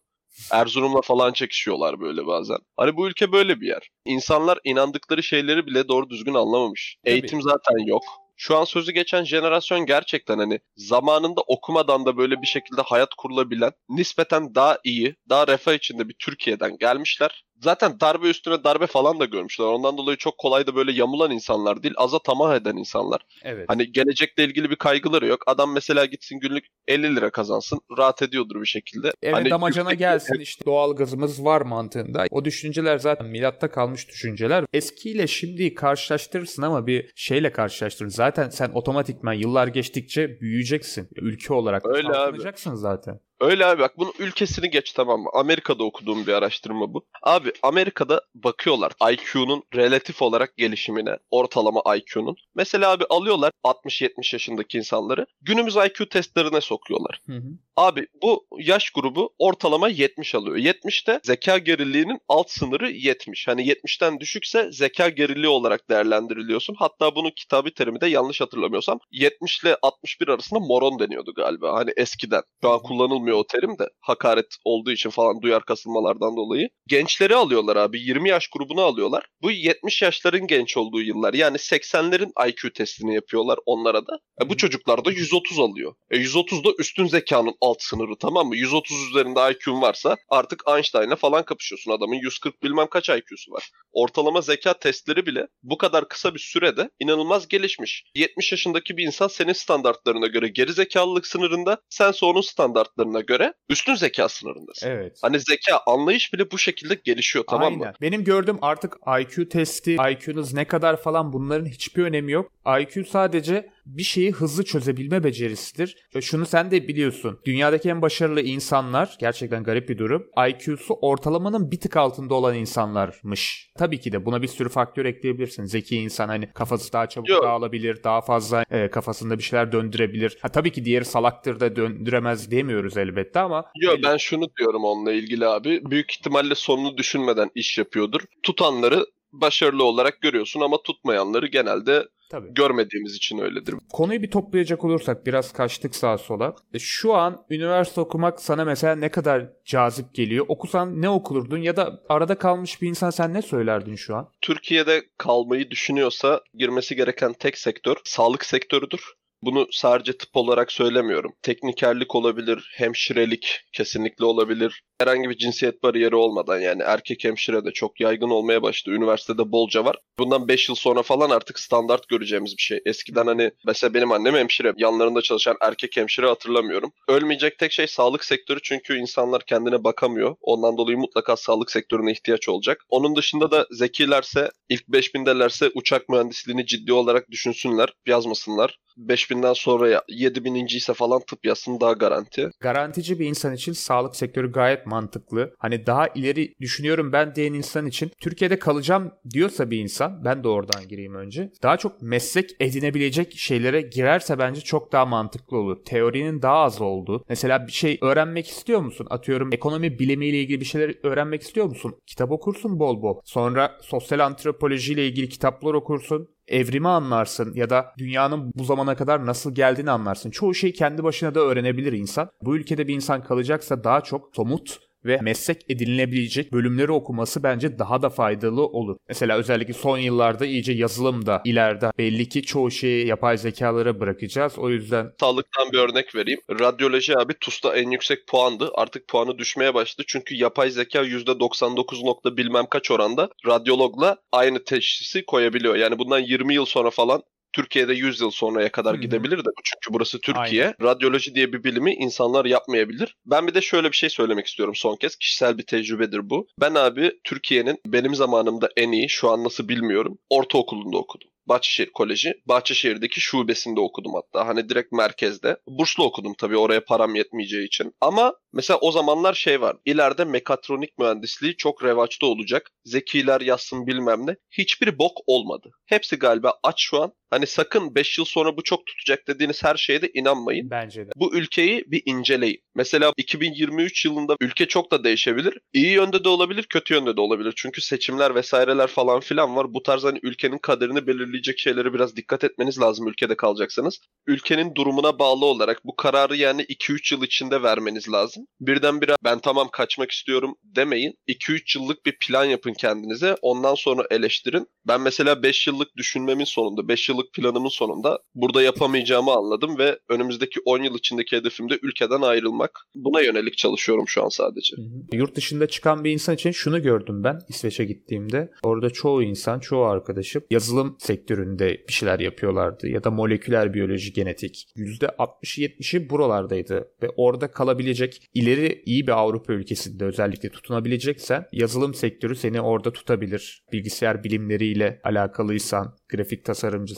Erzurum'la 0.51 1.01
falan 1.01 1.33
çekişiyorlar 1.33 1.99
böyle 1.99 2.27
bazen. 2.27 2.57
Hani 2.77 2.95
bu 2.95 3.07
ülke 3.07 3.31
böyle 3.31 3.61
bir 3.61 3.67
yer. 3.67 3.89
İnsanlar 4.05 4.59
inandıkları 4.63 5.23
şeyleri 5.23 5.65
bile 5.65 5.87
doğru 5.87 6.09
düzgün 6.09 6.33
anlamamış. 6.33 6.97
Tabii. 7.05 7.13
Eğitim 7.13 7.41
zaten 7.41 7.87
yok. 7.87 8.03
Şu 8.39 8.57
an 8.57 8.63
sözü 8.63 8.91
geçen 8.91 9.23
jenerasyon 9.23 9.85
gerçekten 9.85 10.37
hani 10.37 10.59
zamanında 10.75 11.41
okumadan 11.41 12.05
da 12.05 12.17
böyle 12.17 12.41
bir 12.41 12.47
şekilde 12.47 12.81
hayat 12.81 13.09
kurulabilen, 13.17 13.71
nispeten 13.89 14.55
daha 14.55 14.77
iyi, 14.83 15.15
daha 15.29 15.47
refah 15.47 15.73
içinde 15.73 16.09
bir 16.09 16.15
Türkiye'den 16.19 16.77
gelmişler. 16.77 17.43
Zaten 17.61 17.99
darbe 17.99 18.29
üstüne 18.29 18.63
darbe 18.63 18.87
falan 18.87 19.19
da 19.19 19.25
görmüşler. 19.25 19.65
Ondan 19.65 19.97
dolayı 19.97 20.17
çok 20.17 20.37
kolay 20.37 20.67
da 20.67 20.75
böyle 20.75 20.91
yamulan 20.91 21.31
insanlar 21.31 21.83
değil, 21.83 21.93
aza 21.97 22.19
tamah 22.19 22.55
eden 22.55 22.75
insanlar. 22.75 23.21
Evet. 23.43 23.65
Hani 23.67 23.91
gelecekle 23.91 24.43
ilgili 24.43 24.69
bir 24.69 24.75
kaygıları 24.75 25.27
yok. 25.27 25.43
Adam 25.47 25.73
mesela 25.73 26.05
gitsin 26.05 26.39
günlük 26.39 26.65
50 26.87 27.15
lira 27.15 27.29
kazansın, 27.29 27.79
rahat 27.97 28.21
ediyordur 28.21 28.61
bir 28.61 28.65
şekilde. 28.65 29.11
Eve 29.23 29.33
hani 29.33 29.49
damacana 29.49 29.91
yüksek- 29.91 29.99
gelsin 29.99 30.39
işte 30.39 30.65
doğal 30.65 30.95
gazımız 30.95 31.45
var 31.45 31.61
mantığında. 31.61 32.25
O 32.31 32.45
düşünceler 32.45 32.97
zaten 32.97 33.27
milatta 33.27 33.71
kalmış 33.71 34.09
düşünceler. 34.09 34.65
Eskiyle 34.73 35.27
şimdiyi 35.27 35.73
karşılaştırırsın 35.73 36.61
ama 36.61 36.87
bir 36.87 37.11
şeyle 37.15 37.51
karşılaştırır. 37.51 38.09
Zaten 38.09 38.49
sen 38.49 38.69
otomatikman 38.73 39.33
yıllar 39.33 39.67
geçtikçe 39.67 40.41
büyüyeceksin. 40.41 41.09
Ülke 41.15 41.53
olarak 41.53 41.85
Öyle 41.85 42.09
abi. 42.09 42.37
zaten. 42.73 43.19
Öyle 43.39 43.65
abi 43.65 43.81
bak 43.81 43.97
bunun 43.97 44.13
ülkesini 44.19 44.69
geç 44.69 44.91
tamam 44.93 45.21
mı? 45.21 45.29
Amerika'da 45.33 45.83
okuduğum 45.83 46.27
bir 46.27 46.33
araştırma 46.33 46.93
bu. 46.93 47.05
Abi 47.23 47.51
Amerika'da 47.63 48.21
bakıyorlar 48.35 48.91
IQ'nun 49.11 49.63
relatif 49.75 50.21
olarak 50.21 50.57
gelişimine, 50.57 51.17
ortalama 51.31 51.81
IQ'nun. 51.95 52.35
Mesela 52.55 52.91
abi 52.91 53.05
alıyorlar 53.09 53.51
60-70 53.63 54.35
yaşındaki 54.35 54.77
insanları 54.77 55.25
günümüz 55.41 55.75
IQ 55.75 56.09
testlerine 56.09 56.61
sokuyorlar. 56.61 57.21
Hı 57.25 57.33
hı. 57.33 57.49
Abi 57.75 58.07
bu 58.21 58.45
yaş 58.59 58.89
grubu 58.89 59.33
ortalama 59.39 59.89
70 59.89 60.35
alıyor. 60.35 60.57
70'te 60.57 61.19
zeka 61.23 61.57
geriliğinin 61.57 62.19
alt 62.27 62.49
sınırı 62.49 62.91
70. 62.91 63.47
Hani 63.47 63.61
70'ten 63.61 64.19
düşükse 64.19 64.71
zeka 64.71 65.09
geriliği 65.09 65.47
olarak 65.47 65.89
değerlendiriliyorsun. 65.89 66.75
Hatta 66.79 67.15
bunun 67.15 67.31
kitabı 67.35 67.73
terimi 67.73 68.01
de 68.01 68.07
yanlış 68.07 68.41
hatırlamıyorsam 68.41 68.99
70 69.11 69.63
ile 69.63 69.77
61 69.81 70.27
arasında 70.27 70.59
moron 70.59 70.99
deniyordu 70.99 71.33
galiba. 71.33 71.73
Hani 71.73 71.91
eskiden. 71.97 72.41
Şu 72.61 72.71
an 72.71 72.79
kullanılmıyor 72.79 73.26
o 73.33 73.47
terim 73.47 73.79
de. 73.79 73.89
Hakaret 73.99 74.55
olduğu 74.65 74.91
için 74.91 75.09
falan 75.09 75.41
duyar 75.41 75.65
kasılmalardan 75.65 76.35
dolayı. 76.37 76.69
Gençleri 76.87 77.35
alıyorlar 77.35 77.75
abi. 77.75 77.99
20 77.99 78.29
yaş 78.29 78.47
grubunu 78.47 78.81
alıyorlar. 78.81 79.25
Bu 79.41 79.51
70 79.51 80.01
yaşların 80.01 80.47
genç 80.47 80.77
olduğu 80.77 81.01
yıllar. 81.01 81.33
Yani 81.33 81.57
80'lerin 81.57 82.49
IQ 82.49 82.73
testini 82.73 83.15
yapıyorlar 83.15 83.59
onlara 83.65 84.07
da. 84.07 84.19
E 84.41 84.49
bu 84.49 84.57
çocuklar 84.57 85.05
da 85.05 85.11
130 85.11 85.59
alıyor. 85.59 85.93
E 86.11 86.17
130 86.17 86.63
da 86.63 86.69
üstün 86.79 87.07
zekanın 87.07 87.55
alt 87.61 87.81
sınırı 87.81 88.15
tamam 88.19 88.47
mı? 88.47 88.55
130 88.55 88.97
üzerinde 89.09 89.39
IQ'un 89.51 89.81
varsa 89.81 90.15
artık 90.29 90.63
Einstein'la 90.67 91.15
falan 91.15 91.45
kapışıyorsun. 91.45 91.91
Adamın 91.91 92.15
140 92.15 92.63
bilmem 92.63 92.87
kaç 92.87 93.09
IQ'su 93.09 93.51
var. 93.51 93.69
Ortalama 93.91 94.41
zeka 94.41 94.73
testleri 94.73 95.25
bile 95.25 95.47
bu 95.63 95.77
kadar 95.77 96.07
kısa 96.07 96.33
bir 96.33 96.39
sürede 96.39 96.89
inanılmaz 96.99 97.47
gelişmiş. 97.47 98.03
70 98.15 98.51
yaşındaki 98.51 98.97
bir 98.97 99.05
insan 99.05 99.27
senin 99.27 99.53
standartlarına 99.53 100.27
göre 100.27 100.47
geri 100.47 100.73
zekalılık 100.73 101.27
sınırında, 101.27 101.77
sense 101.89 102.25
onun 102.25 102.41
standartlarına 102.41 103.16
göre 103.21 103.53
üstün 103.69 103.95
zeka 103.95 104.29
sınırındasın. 104.29 104.89
Evet. 104.89 105.19
Hani 105.21 105.39
zeka 105.39 105.81
anlayış 105.87 106.33
bile 106.33 106.51
bu 106.51 106.57
şekilde 106.57 106.95
gelişiyor 107.03 107.45
tamam 107.49 107.73
Aynen. 107.73 107.87
mı? 107.87 107.93
Benim 108.01 108.23
gördüğüm 108.23 108.57
artık 108.61 108.97
IQ 109.19 109.49
testi, 109.49 109.97
IQ'nuz 110.11 110.53
ne 110.53 110.65
kadar 110.65 111.01
falan 111.01 111.33
bunların 111.33 111.65
hiçbir 111.65 112.03
önemi 112.03 112.31
yok. 112.31 112.51
IQ 112.79 113.05
sadece 113.05 113.69
bir 113.87 114.03
şeyi 114.03 114.31
hızlı 114.31 114.65
çözebilme 114.65 115.23
becerisidir. 115.23 115.95
Şunu 116.21 116.45
sen 116.45 116.71
de 116.71 116.87
biliyorsun. 116.87 117.39
Dünyadaki 117.45 117.89
en 117.89 118.01
başarılı 118.01 118.41
insanlar 118.41 119.17
gerçekten 119.19 119.63
garip 119.63 119.89
bir 119.89 119.97
durum. 119.97 120.27
IQ'su 120.49 120.93
ortalamanın 120.93 121.71
bir 121.71 121.79
tık 121.79 121.97
altında 121.97 122.33
olan 122.33 122.55
insanlarmış. 122.55 123.71
Tabii 123.77 123.99
ki 123.99 124.11
de 124.11 124.25
buna 124.25 124.41
bir 124.41 124.47
sürü 124.47 124.69
faktör 124.69 125.05
ekleyebilirsin. 125.05 125.65
Zeki 125.65 125.97
insan 125.97 126.27
hani 126.27 126.53
kafası 126.53 126.93
daha 126.93 127.09
çabuk 127.09 127.29
Yok. 127.29 127.43
dağılabilir, 127.43 128.03
daha 128.03 128.21
fazla 128.21 128.65
e, 128.71 128.89
kafasında 128.89 129.37
bir 129.37 129.43
şeyler 129.43 129.71
döndürebilir. 129.71 130.37
Ha 130.41 130.49
tabii 130.49 130.71
ki 130.71 130.85
diğeri 130.85 131.05
salaktır 131.05 131.59
da 131.59 131.75
döndüremez 131.75 132.51
demiyoruz 132.51 132.97
elbette 132.97 133.39
ama 133.39 133.65
Yo 133.75 133.95
ben 134.03 134.17
şunu 134.17 134.47
diyorum 134.59 134.83
onunla 134.83 135.11
ilgili 135.11 135.47
abi. 135.47 135.81
Büyük 135.91 136.11
ihtimalle 136.11 136.55
sonunu 136.55 136.97
düşünmeden 136.97 137.49
iş 137.55 137.77
yapıyordur. 137.77 138.21
Tutanları 138.43 139.05
başarılı 139.31 139.83
olarak 139.83 140.21
görüyorsun 140.21 140.61
ama 140.61 140.81
tutmayanları 140.83 141.47
genelde 141.47 142.07
tabii. 142.29 142.53
görmediğimiz 142.53 143.15
için 143.15 143.37
öyledir. 143.37 143.75
Konuyu 143.93 144.21
bir 144.21 144.31
toplayacak 144.31 144.83
olursak 144.85 145.25
biraz 145.25 145.53
kaçtık 145.53 145.95
sağa 145.95 146.17
sola. 146.17 146.55
E, 146.73 146.79
Şu 146.79 147.13
an 147.13 147.45
üniversite 147.49 148.01
okumak 148.01 148.41
sana 148.41 148.65
mesela 148.65 148.95
ne 148.95 149.09
kadar 149.11 149.49
cazip 149.65 150.13
geliyor? 150.13 150.45
Okusan 150.47 151.01
ne 151.01 151.09
okulurdun 151.09 151.57
ya 151.57 151.75
da 151.77 152.01
arada 152.09 152.37
kalmış 152.37 152.81
bir 152.81 152.87
insan 152.89 153.09
sen 153.09 153.33
ne 153.33 153.41
söylerdin 153.41 153.95
şu 153.95 154.15
an? 154.15 154.29
Türkiye'de 154.41 155.03
kalmayı 155.17 155.71
düşünüyorsa 155.71 156.41
girmesi 156.53 156.95
gereken 156.95 157.33
tek 157.33 157.57
sektör 157.57 157.95
sağlık 158.03 158.45
sektörüdür. 158.45 159.01
Bunu 159.41 159.67
sadece 159.71 160.17
tıp 160.17 160.29
olarak 160.33 160.71
söylemiyorum. 160.71 161.33
Teknikerlik 161.41 162.15
olabilir, 162.15 162.71
hemşirelik 162.75 163.61
kesinlikle 163.73 164.25
olabilir. 164.25 164.81
Herhangi 164.99 165.29
bir 165.29 165.37
cinsiyet 165.37 165.83
bariyeri 165.83 166.15
olmadan 166.15 166.59
yani 166.59 166.83
erkek 166.83 167.23
hemşire 167.23 167.65
de 167.65 167.71
çok 167.71 167.99
yaygın 167.99 168.29
olmaya 168.29 168.61
başladı. 168.61 168.95
Üniversitede 168.95 169.51
bolca 169.51 169.85
var. 169.85 169.95
Bundan 170.19 170.47
5 170.47 170.69
yıl 170.69 170.75
sonra 170.75 171.01
falan 171.03 171.29
artık 171.29 171.59
standart 171.59 172.09
göreceğimiz 172.09 172.57
bir 172.57 172.61
şey. 172.61 172.79
Eskiden 172.85 173.27
hani 173.27 173.51
mesela 173.65 173.93
benim 173.93 174.11
annem 174.11 174.35
hemşire. 174.35 174.73
Yanlarında 174.77 175.21
çalışan 175.21 175.57
erkek 175.61 175.97
hemşire 175.97 176.27
hatırlamıyorum. 176.27 176.91
Ölmeyecek 177.07 177.59
tek 177.59 177.71
şey 177.71 177.87
sağlık 177.87 178.25
sektörü 178.25 178.59
çünkü 178.63 178.97
insanlar 178.97 179.41
kendine 179.45 179.83
bakamıyor. 179.83 180.35
Ondan 180.41 180.77
dolayı 180.77 180.97
mutlaka 180.97 181.35
sağlık 181.35 181.71
sektörüne 181.71 182.11
ihtiyaç 182.11 182.49
olacak. 182.49 182.83
Onun 182.89 183.15
dışında 183.15 183.51
da 183.51 183.67
zekilerse 183.71 184.49
ilk 184.69 184.83
5000'delerse 184.87 185.71
uçak 185.75 186.09
mühendisliğini 186.09 186.65
ciddi 186.65 186.93
olarak 186.93 187.31
düşünsünler, 187.31 187.93
yazmasınlar. 188.07 188.79
5000'den 189.27 189.53
sonraya 189.53 190.01
7000. 190.09 190.65
ise 190.65 190.93
falan 190.93 191.21
tıp 191.27 191.45
yazsın 191.45 191.79
daha 191.81 191.93
garanti. 191.93 192.49
Garantici 192.59 193.19
bir 193.19 193.25
insan 193.25 193.53
için 193.53 193.73
sağlık 193.73 194.15
sektörü 194.15 194.51
gayet 194.51 194.85
mantıklı. 194.85 195.53
Hani 195.57 195.85
daha 195.85 196.07
ileri 196.07 196.53
düşünüyorum 196.61 197.11
ben 197.11 197.35
diyen 197.35 197.53
insan 197.53 197.85
için 197.85 198.11
Türkiye'de 198.21 198.59
kalacağım 198.59 199.11
diyorsa 199.29 199.71
bir 199.71 199.79
insan 199.79 200.25
ben 200.25 200.43
de 200.43 200.47
oradan 200.47 200.87
gireyim 200.87 201.15
önce. 201.15 201.51
Daha 201.63 201.77
çok 201.77 202.01
meslek 202.01 202.49
edinebilecek 202.59 203.37
şeylere 203.37 203.81
girerse 203.81 204.39
bence 204.39 204.61
çok 204.61 204.91
daha 204.91 205.05
mantıklı 205.05 205.57
olur. 205.57 205.77
Teorinin 205.85 206.41
daha 206.41 206.57
az 206.57 206.81
olduğu. 206.81 207.25
Mesela 207.29 207.67
bir 207.67 207.71
şey 207.71 207.97
öğrenmek 208.01 208.47
istiyor 208.47 208.81
musun? 208.81 209.07
Atıyorum 209.09 209.53
ekonomi 209.53 209.99
bilimiyle 209.99 210.37
ilgili 210.41 210.59
bir 210.59 210.65
şeyler 210.65 210.95
öğrenmek 211.03 211.41
istiyor 211.41 211.65
musun? 211.65 211.95
Kitap 212.05 212.31
okursun 212.31 212.79
bol 212.79 213.01
bol. 213.01 213.19
Sonra 213.25 213.77
sosyal 213.81 214.19
antropolojiyle 214.19 215.07
ilgili 215.07 215.29
kitaplar 215.29 215.73
okursun 215.73 216.29
evrimi 216.47 216.87
anlarsın 216.87 217.53
ya 217.53 217.69
da 217.69 217.93
dünyanın 217.97 218.51
bu 218.55 218.63
zamana 218.63 218.95
kadar 218.95 219.25
nasıl 219.25 219.55
geldiğini 219.55 219.91
anlarsın. 219.91 220.31
Çoğu 220.31 220.53
şeyi 220.53 220.73
kendi 220.73 221.03
başına 221.03 221.35
da 221.35 221.39
öğrenebilir 221.39 221.93
insan. 221.93 222.29
Bu 222.41 222.55
ülkede 222.55 222.87
bir 222.87 222.95
insan 222.95 223.23
kalacaksa 223.23 223.83
daha 223.83 224.01
çok 224.01 224.35
somut 224.35 224.86
ve 225.05 225.19
meslek 225.21 225.61
edinilebilecek 225.69 226.53
bölümleri 226.53 226.91
okuması 226.91 227.43
bence 227.43 227.79
daha 227.79 228.01
da 228.01 228.09
faydalı 228.09 228.65
olur. 228.65 228.97
Mesela 229.09 229.37
özellikle 229.37 229.73
son 229.73 229.97
yıllarda 229.97 230.45
iyice 230.45 230.73
yazılım 230.73 231.25
da 231.25 231.41
ileride 231.45 231.91
belli 231.97 232.29
ki 232.29 232.41
çoğu 232.41 232.71
şeyi 232.71 233.07
yapay 233.07 233.37
zekalara 233.37 233.99
bırakacağız. 233.99 234.59
O 234.59 234.69
yüzden 234.69 235.11
Sağlıktan 235.19 235.71
bir 235.71 235.77
örnek 235.77 236.15
vereyim. 236.15 236.39
Radyoloji 236.59 237.17
abi 237.17 237.33
TUS'ta 237.33 237.75
en 237.75 237.91
yüksek 237.91 238.27
puandı. 238.27 238.71
Artık 238.73 239.07
puanı 239.07 239.37
düşmeye 239.37 239.73
başladı. 239.73 240.05
Çünkü 240.07 240.35
yapay 240.35 240.69
zeka 240.69 241.03
%99 241.03 242.05
nokta 242.05 242.37
bilmem 242.37 242.65
kaç 242.69 242.91
oranda 242.91 243.29
radyologla 243.47 244.17
aynı 244.31 244.63
teşhisi 244.63 245.25
koyabiliyor. 245.25 245.75
Yani 245.75 245.99
bundan 245.99 246.19
20 246.19 246.53
yıl 246.53 246.65
sonra 246.65 246.89
falan 246.89 247.23
Türkiye'de 247.53 247.93
100 247.93 248.21
yıl 248.21 248.31
sonraya 248.31 248.71
kadar 248.71 248.95
hı. 248.95 249.01
gidebilir 249.01 249.37
de 249.37 249.49
çünkü 249.63 249.93
burası 249.93 250.21
Türkiye. 250.21 250.73
Radyoloji 250.81 251.35
diye 251.35 251.53
bir 251.53 251.63
bilimi 251.63 251.93
insanlar 251.93 252.45
yapmayabilir. 252.45 253.15
Ben 253.25 253.47
bir 253.47 253.53
de 253.53 253.61
şöyle 253.61 253.91
bir 253.91 253.95
şey 253.95 254.09
söylemek 254.09 254.47
istiyorum 254.47 254.75
son 254.75 254.95
kez. 254.95 255.15
Kişisel 255.15 255.57
bir 255.57 255.63
tecrübedir 255.63 256.29
bu. 256.29 256.47
Ben 256.61 256.75
abi 256.75 257.11
Türkiye'nin 257.23 257.77
benim 257.85 258.15
zamanımda 258.15 258.69
en 258.77 258.91
iyi 258.91 259.09
şu 259.09 259.29
an 259.29 259.43
nasıl 259.43 259.67
bilmiyorum 259.67 260.17
ortaokulunda 260.29 260.97
okudum. 260.97 261.29
Bahçeşehir 261.47 261.89
Koleji. 261.89 262.33
Bahçeşehir'deki 262.45 263.21
şubesinde 263.21 263.79
okudum 263.79 264.11
hatta. 264.13 264.47
Hani 264.47 264.69
direkt 264.69 264.91
merkezde. 264.91 265.57
Burslu 265.67 266.03
okudum 266.03 266.33
tabii 266.37 266.57
oraya 266.57 266.83
param 266.83 267.15
yetmeyeceği 267.15 267.67
için. 267.67 267.93
Ama 268.01 268.33
mesela 268.53 268.79
o 268.79 268.91
zamanlar 268.91 269.33
şey 269.33 269.61
var. 269.61 269.77
İleride 269.85 270.25
mekatronik 270.25 270.97
mühendisliği 270.97 271.55
çok 271.57 271.83
revaçta 271.83 272.25
olacak. 272.25 272.71
Zekiler 272.85 273.41
yazsın 273.41 273.87
bilmem 273.87 274.27
ne. 274.27 274.35
Hiçbir 274.51 274.99
bok 274.99 275.17
olmadı. 275.27 275.71
Hepsi 275.85 276.15
galiba 276.15 276.53
aç 276.63 276.81
şu 276.81 277.01
an. 277.01 277.13
Hani 277.29 277.47
sakın 277.47 277.95
5 277.95 278.17
yıl 278.17 278.25
sonra 278.25 278.57
bu 278.57 278.63
çok 278.63 278.85
tutacak 278.85 279.27
dediğiniz 279.27 279.63
her 279.63 279.75
şeye 279.75 280.01
de 280.01 280.11
inanmayın. 280.13 280.69
bence 280.69 281.05
de. 281.05 281.09
Bu 281.15 281.35
ülkeyi 281.35 281.83
bir 281.87 282.01
inceleyin. 282.05 282.59
Mesela 282.75 283.13
2023 283.17 284.05
yılında 284.05 284.35
ülke 284.41 284.65
çok 284.67 284.91
da 284.91 285.03
değişebilir. 285.03 285.57
İyi 285.73 285.91
yönde 285.91 286.23
de 286.23 286.29
olabilir, 286.29 286.63
kötü 286.63 286.93
yönde 286.93 287.17
de 287.17 287.21
olabilir. 287.21 287.53
Çünkü 287.55 287.81
seçimler 287.81 288.35
vesaireler 288.35 288.87
falan 288.87 289.19
filan 289.19 289.55
var. 289.55 289.73
Bu 289.73 289.83
tarz 289.83 290.03
hani 290.03 290.19
ülkenin 290.23 290.57
kaderini 290.57 291.07
belirleyecek 291.07 291.59
şeylere 291.59 291.93
biraz 291.93 292.15
dikkat 292.15 292.43
etmeniz 292.43 292.79
lazım 292.79 293.07
ülkede 293.07 293.35
kalacaksanız. 293.35 293.99
Ülkenin 294.27 294.75
durumuna 294.75 295.19
bağlı 295.19 295.45
olarak 295.45 295.85
bu 295.85 295.95
kararı 295.95 296.35
yani 296.35 296.61
2-3 296.61 297.15
yıl 297.15 297.23
içinde 297.23 297.63
vermeniz 297.63 298.11
lazım. 298.11 298.47
Birdenbire 298.59 299.15
ben 299.23 299.39
tamam 299.39 299.69
kaçmak 299.71 300.11
istiyorum 300.11 300.55
demeyin. 300.63 301.13
2-3 301.27 301.79
yıllık 301.79 302.05
bir 302.05 302.17
plan 302.19 302.45
yapın 302.45 302.73
kendinize. 302.73 303.35
Ondan 303.41 303.75
sonra 303.75 304.03
eleştirin. 304.11 304.67
Ben 304.87 305.01
mesela 305.01 305.43
5 305.43 305.67
yıllık 305.67 305.97
düşünmemin 305.97 306.45
sonunda, 306.45 306.87
5 306.87 307.09
yıllık 307.17 307.33
planımın 307.33 307.69
sonunda 307.69 308.19
burada 308.35 308.61
yapamayacağımı 308.61 309.31
anladım 309.31 309.77
ve 309.77 309.99
önümüzdeki 310.09 310.59
10 310.65 310.83
yıl 310.83 310.95
içindeki 310.95 311.37
hedefim 311.37 311.69
de 311.69 311.79
ülkeden 311.81 312.21
ayrılmak. 312.21 312.71
Buna 312.95 313.21
yönelik 313.21 313.57
çalışıyorum 313.57 314.07
şu 314.07 314.23
an 314.23 314.29
sadece. 314.29 314.77
Hı 314.77 314.81
hı. 314.81 315.17
Yurt 315.17 315.35
dışında 315.35 315.67
çıkan 315.67 316.03
bir 316.03 316.11
insan 316.11 316.35
için 316.35 316.51
şunu 316.51 316.81
gördüm 316.81 317.23
ben 317.23 317.39
İsveç'e 317.49 317.85
gittiğimde. 317.85 318.51
Orada 318.63 318.89
çoğu 318.89 319.23
insan, 319.23 319.59
çoğu 319.59 319.83
arkadaşım 319.83 320.43
yazılım 320.51 320.95
sektöründe 320.99 321.83
bir 321.87 321.93
şeyler 321.93 322.19
yapıyorlardı 322.19 322.87
ya 322.87 323.03
da 323.03 323.11
moleküler 323.11 323.73
biyoloji, 323.73 324.13
genetik. 324.13 324.67
%60-70'i 324.75 326.09
buralardaydı 326.09 326.87
ve 327.03 327.09
orada 327.17 327.51
kalabilecek 327.51 328.21
ileri 328.33 328.81
iyi 328.85 329.07
bir 329.07 329.11
Avrupa 329.11 329.53
ülkesinde 329.53 330.05
özellikle 330.05 330.49
tutunabileceksen 330.49 331.45
yazılım 331.51 331.93
sektörü 331.93 332.35
seni 332.35 332.61
orada 332.61 332.93
tutabilir. 332.93 333.63
Bilgisayar 333.73 334.23
bilimleriyle 334.23 335.01
alakalıysan, 335.03 335.95
grafik 336.09 336.45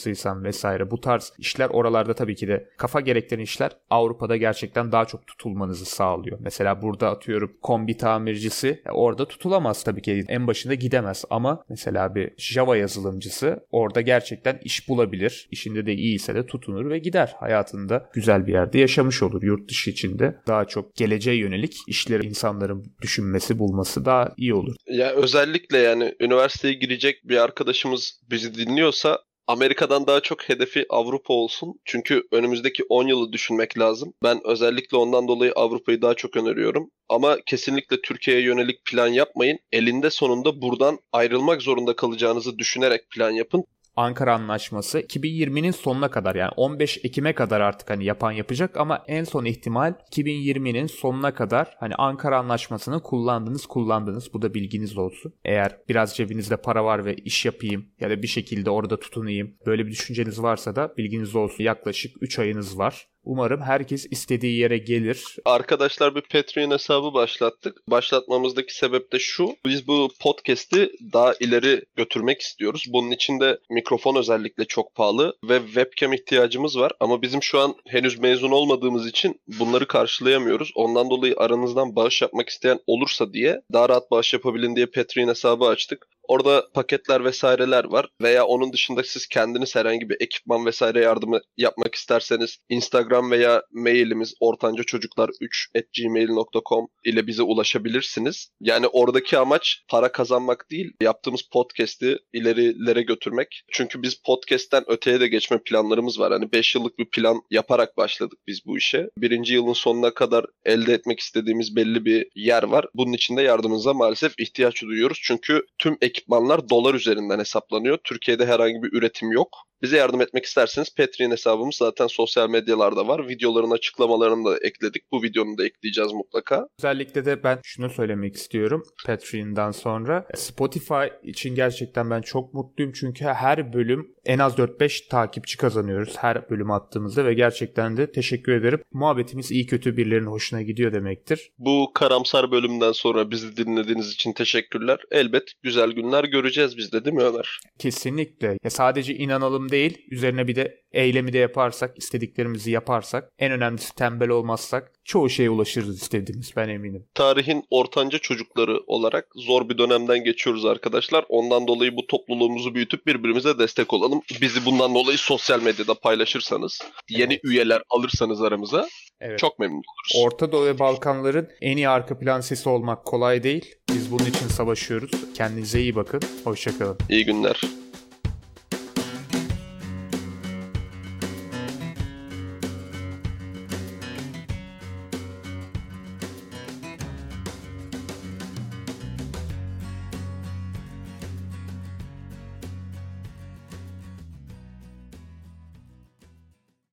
tasarımcısıysan 0.09 0.43
vesaire 0.43 0.91
bu 0.91 1.01
tarz 1.01 1.33
işler 1.39 1.69
oralarda 1.69 2.13
tabii 2.13 2.35
ki 2.35 2.47
de 2.47 2.69
kafa 2.77 3.01
gerektiren 3.01 3.41
işler 3.41 3.71
Avrupa'da 3.89 4.37
gerçekten 4.37 4.91
daha 4.91 5.05
çok 5.05 5.27
tutulmanızı 5.27 5.85
sağlıyor. 5.85 6.37
Mesela 6.41 6.81
burada 6.81 7.09
atıyorum 7.09 7.51
kombi 7.61 7.97
tamircisi 7.97 8.81
e, 8.85 8.91
orada 8.91 9.27
tutulamaz 9.27 9.83
tabii 9.83 10.01
ki 10.01 10.25
en 10.27 10.47
başında 10.47 10.73
gidemez 10.73 11.25
ama 11.29 11.63
mesela 11.69 12.15
bir 12.15 12.31
Java 12.37 12.77
yazılımcısı 12.77 13.59
orada 13.71 14.01
gerçekten 14.01 14.59
iş 14.63 14.89
bulabilir. 14.89 15.47
İşinde 15.51 15.85
de 15.85 15.93
iyiyse 15.93 16.35
de 16.35 16.45
tutunur 16.45 16.89
ve 16.89 16.99
gider. 16.99 17.35
Hayatında 17.39 18.09
güzel 18.13 18.47
bir 18.47 18.53
yerde 18.53 18.79
yaşamış 18.79 19.23
olur 19.23 19.43
yurt 19.43 19.69
dışı 19.69 19.89
içinde. 19.89 20.35
Daha 20.47 20.65
çok 20.65 20.95
geleceğe 20.95 21.37
yönelik 21.37 21.75
işleri 21.87 22.27
insanların 22.27 22.93
düşünmesi, 23.01 23.59
bulması 23.59 24.05
daha 24.05 24.33
iyi 24.37 24.53
olur. 24.53 24.75
Ya 24.87 25.11
özellikle 25.11 25.77
yani 25.77 26.15
üniversiteye 26.19 26.73
girecek 26.73 27.15
bir 27.23 27.37
arkadaşımız 27.37 28.19
bizi 28.31 28.55
dinliyorsa 28.55 29.19
Amerika'dan 29.49 30.07
daha 30.07 30.19
çok 30.19 30.49
hedefi 30.49 30.85
Avrupa 30.89 31.33
olsun. 31.33 31.79
Çünkü 31.85 32.23
önümüzdeki 32.31 32.83
10 32.89 33.07
yılı 33.07 33.33
düşünmek 33.33 33.79
lazım. 33.79 34.13
Ben 34.23 34.39
özellikle 34.43 34.97
ondan 34.97 35.27
dolayı 35.27 35.51
Avrupa'yı 35.55 36.01
daha 36.01 36.13
çok 36.13 36.37
öneriyorum. 36.37 36.91
Ama 37.09 37.37
kesinlikle 37.45 38.01
Türkiye'ye 38.01 38.43
yönelik 38.43 38.85
plan 38.85 39.07
yapmayın. 39.07 39.59
Elinde 39.71 40.09
sonunda 40.09 40.61
buradan 40.61 40.99
ayrılmak 41.11 41.61
zorunda 41.61 41.95
kalacağınızı 41.95 42.57
düşünerek 42.57 43.09
plan 43.09 43.31
yapın. 43.31 43.63
Ankara 43.95 44.35
Anlaşması 44.35 44.99
2020'nin 44.99 45.71
sonuna 45.71 46.11
kadar 46.11 46.35
yani 46.35 46.51
15 46.55 46.99
Ekim'e 47.03 47.33
kadar 47.33 47.61
artık 47.61 47.89
hani 47.89 48.05
yapan 48.05 48.31
yapacak 48.31 48.77
ama 48.77 49.03
en 49.07 49.23
son 49.23 49.45
ihtimal 49.45 49.93
2020'nin 50.11 50.87
sonuna 50.87 51.33
kadar 51.33 51.75
hani 51.79 51.95
Ankara 51.95 52.39
Anlaşması'nı 52.39 53.03
kullandınız 53.03 53.65
kullandınız 53.65 54.33
bu 54.33 54.41
da 54.41 54.53
bilginiz 54.53 54.97
olsun. 54.97 55.33
Eğer 55.45 55.77
biraz 55.89 56.15
cebinizde 56.15 56.57
para 56.57 56.85
var 56.85 57.05
ve 57.05 57.15
iş 57.15 57.45
yapayım 57.45 57.85
ya 57.99 58.09
da 58.09 58.21
bir 58.21 58.27
şekilde 58.27 58.69
orada 58.69 58.99
tutunayım 58.99 59.55
böyle 59.65 59.85
bir 59.85 59.91
düşünceniz 59.91 60.41
varsa 60.41 60.75
da 60.75 60.93
bilginiz 60.97 61.35
olsun. 61.35 61.63
Yaklaşık 61.63 62.23
3 62.23 62.39
ayınız 62.39 62.77
var. 62.77 63.07
Umarım 63.23 63.61
herkes 63.61 64.05
istediği 64.11 64.59
yere 64.59 64.77
gelir. 64.77 65.35
Arkadaşlar 65.45 66.15
bir 66.15 66.21
Patreon 66.21 66.71
hesabı 66.71 67.13
başlattık. 67.13 67.77
Başlatmamızdaki 67.87 68.75
sebep 68.75 69.13
de 69.13 69.19
şu. 69.19 69.55
Biz 69.65 69.87
bu 69.87 70.09
podcast'i 70.21 70.91
daha 71.13 71.33
ileri 71.39 71.83
götürmek 71.95 72.41
istiyoruz. 72.41 72.85
Bunun 72.93 73.11
için 73.11 73.39
de 73.39 73.59
mikrofon 73.69 74.15
özellikle 74.15 74.65
çok 74.65 74.95
pahalı 74.95 75.33
ve 75.49 75.59
webcam 75.65 76.13
ihtiyacımız 76.13 76.79
var. 76.79 76.91
Ama 76.99 77.21
bizim 77.21 77.43
şu 77.43 77.59
an 77.59 77.75
henüz 77.87 78.19
mezun 78.19 78.51
olmadığımız 78.51 79.07
için 79.07 79.41
bunları 79.59 79.87
karşılayamıyoruz. 79.87 80.71
Ondan 80.75 81.09
dolayı 81.09 81.33
aranızdan 81.37 81.95
bağış 81.95 82.21
yapmak 82.21 82.49
isteyen 82.49 82.79
olursa 82.87 83.33
diye 83.33 83.61
daha 83.73 83.89
rahat 83.89 84.11
bağış 84.11 84.33
yapabilin 84.33 84.75
diye 84.75 84.85
Patreon 84.85 85.27
hesabı 85.27 85.65
açtık. 85.65 86.07
Orada 86.29 86.65
paketler 86.73 87.25
vesaireler 87.25 87.83
var 87.83 88.09
veya 88.21 88.45
onun 88.45 88.73
dışında 88.73 89.03
siz 89.03 89.27
kendiniz 89.27 89.75
herhangi 89.75 90.09
bir 90.09 90.17
ekipman 90.19 90.65
vesaire 90.65 91.01
yardımı 91.01 91.39
yapmak 91.57 91.95
isterseniz 91.95 92.57
Instagram 92.69 93.31
veya 93.31 93.63
mailimiz 93.71 94.33
ortancacocuklar3@gmail.com 94.41 96.87
ile 97.05 97.27
bize 97.27 97.43
ulaşabilirsiniz. 97.43 98.49
Yani 98.61 98.87
oradaki 98.87 99.37
amaç 99.37 99.83
para 99.89 100.11
kazanmak 100.11 100.71
değil, 100.71 100.91
yaptığımız 101.01 101.41
podcast'i 101.53 102.17
ilerilere 102.33 103.01
götürmek. 103.01 103.63
Çünkü 103.71 104.01
biz 104.01 104.15
podcast'ten 104.25 104.83
öteye 104.87 105.19
de 105.19 105.27
geçme 105.27 105.59
planlarımız 105.65 106.19
var. 106.19 106.31
Hani 106.31 106.51
5 106.51 106.75
yıllık 106.75 106.99
bir 106.99 107.09
plan 107.09 107.41
yaparak 107.51 107.97
başladık 107.97 108.39
biz 108.47 108.65
bu 108.65 108.77
işe. 108.77 109.09
Birinci 109.17 109.53
yılın 109.53 109.73
sonuna 109.73 110.13
kadar 110.13 110.45
elde 110.65 110.93
etmek 110.93 111.19
istediğimiz 111.19 111.75
belli 111.75 112.05
bir 112.05 112.27
yer 112.35 112.63
var. 112.63 112.85
Bunun 112.93 113.13
için 113.13 113.37
de 113.37 113.41
yardımınıza 113.41 113.93
maalesef 113.93 114.39
ihtiyaç 114.39 114.83
duyuyoruz. 114.83 115.19
Çünkü 115.23 115.65
tüm 115.77 115.97
ekipmanlar 116.19 116.69
dolar 116.69 116.93
üzerinden 116.93 117.39
hesaplanıyor. 117.39 117.97
Türkiye'de 118.03 118.45
herhangi 118.45 118.83
bir 118.83 118.93
üretim 118.93 119.31
yok. 119.31 119.57
Bize 119.81 119.97
yardım 119.97 120.21
etmek 120.21 120.45
isterseniz 120.45 120.95
Patreon 120.95 121.31
hesabımız 121.31 121.75
zaten 121.75 122.07
sosyal 122.07 122.49
medyalarda 122.49 123.07
var. 123.07 123.27
Videoların 123.27 123.71
açıklamalarını 123.71 124.45
da 124.45 124.57
ekledik. 124.57 125.11
Bu 125.11 125.23
videonu 125.23 125.57
da 125.57 125.65
ekleyeceğiz 125.65 126.13
mutlaka. 126.13 126.67
Özellikle 126.79 127.25
de 127.25 127.43
ben 127.43 127.59
şunu 127.63 127.89
söylemek 127.89 128.35
istiyorum 128.35 128.83
Patreon'dan 129.05 129.71
sonra. 129.71 130.27
Spotify 130.35 131.05
için 131.23 131.55
gerçekten 131.55 132.09
ben 132.09 132.21
çok 132.21 132.53
mutluyum 132.53 132.93
çünkü 132.95 133.25
her 133.25 133.73
bölüm 133.73 134.15
en 134.25 134.39
az 134.39 134.53
4-5 134.53 135.07
takipçi 135.07 135.57
kazanıyoruz 135.57 136.17
her 136.17 136.49
bölüm 136.49 136.71
attığımızda 136.71 137.25
ve 137.25 137.33
gerçekten 137.33 137.97
de 137.97 138.11
teşekkür 138.11 138.51
ederim. 138.51 138.81
Muhabbetimiz 138.93 139.51
iyi 139.51 139.65
kötü 139.65 139.97
birilerinin 139.97 140.31
hoşuna 140.31 140.61
gidiyor 140.61 140.93
demektir. 140.93 141.51
Bu 141.57 141.91
karamsar 141.93 142.51
bölümden 142.51 142.91
sonra 142.91 143.31
bizi 143.31 143.57
dinlediğiniz 143.57 144.13
için 144.13 144.33
teşekkürler. 144.33 144.99
Elbet 145.11 145.43
güzel 145.63 145.91
günler 145.91 146.23
göreceğiz 146.23 146.77
biz 146.77 146.91
de 146.93 147.05
değil 147.05 147.15
mi 147.15 147.23
Ömer? 147.23 147.59
Kesinlikle. 147.79 148.57
Ya 148.63 148.69
sadece 148.69 149.15
inanalım 149.15 149.68
değil, 149.71 149.97
üzerine 150.11 150.47
bir 150.47 150.55
de 150.55 150.81
eylemi 150.91 151.33
de 151.33 151.37
yaparsak, 151.37 151.97
istediklerimizi 151.97 152.71
yaparsak, 152.71 153.31
en 153.39 153.51
önemlisi 153.51 153.95
tembel 153.95 154.29
olmazsak 154.29 154.91
çoğu 155.05 155.29
şeye 155.29 155.49
ulaşırız 155.49 156.01
istediğimiz 156.01 156.51
ben 156.55 156.69
eminim. 156.69 157.05
Tarihin 157.13 157.63
ortanca 157.69 158.17
çocukları 158.19 158.79
olarak 158.87 159.27
zor 159.35 159.69
bir 159.69 159.77
dönemden 159.77 160.23
geçiyoruz 160.23 160.65
arkadaşlar. 160.65 161.25
Ondan 161.29 161.67
dolayı 161.67 161.95
bu 161.95 162.07
topluluğumuzu 162.07 162.75
büyütüp 162.75 163.07
birbirimize 163.07 163.59
destek 163.59 163.93
olalım. 163.93 164.21
Bizi 164.41 164.65
bundan 164.65 164.95
dolayı 164.95 165.17
sosyal 165.17 165.61
medyada 165.61 165.93
paylaşırsanız, 165.93 166.81
yeni 167.09 167.33
Evet. 167.33 167.43
üyeler 167.43 167.81
alırsanız 167.89 168.41
aramıza 168.41 168.87
Evet. 169.21 169.39
çok 169.39 169.59
memnun 169.59 169.75
oluruz. 169.77 170.25
Orta 170.25 170.51
Doğu 170.51 170.65
ve 170.65 170.79
Balkanların 170.79 171.47
en 171.61 171.77
iyi 171.77 171.89
arka 171.89 172.19
plan 172.19 172.41
sesi 172.41 172.69
olmak 172.69 173.05
kolay 173.05 173.43
değil. 173.43 173.75
Biz 173.89 174.11
bunun 174.11 174.25
için 174.25 174.47
savaşıyoruz. 174.47 175.11
Kendinize 175.33 175.81
iyi 175.81 175.95
bakın. 175.95 176.21
Hoşçakalın. 176.43 176.97
İyi 177.09 177.25
günler. 177.25 177.61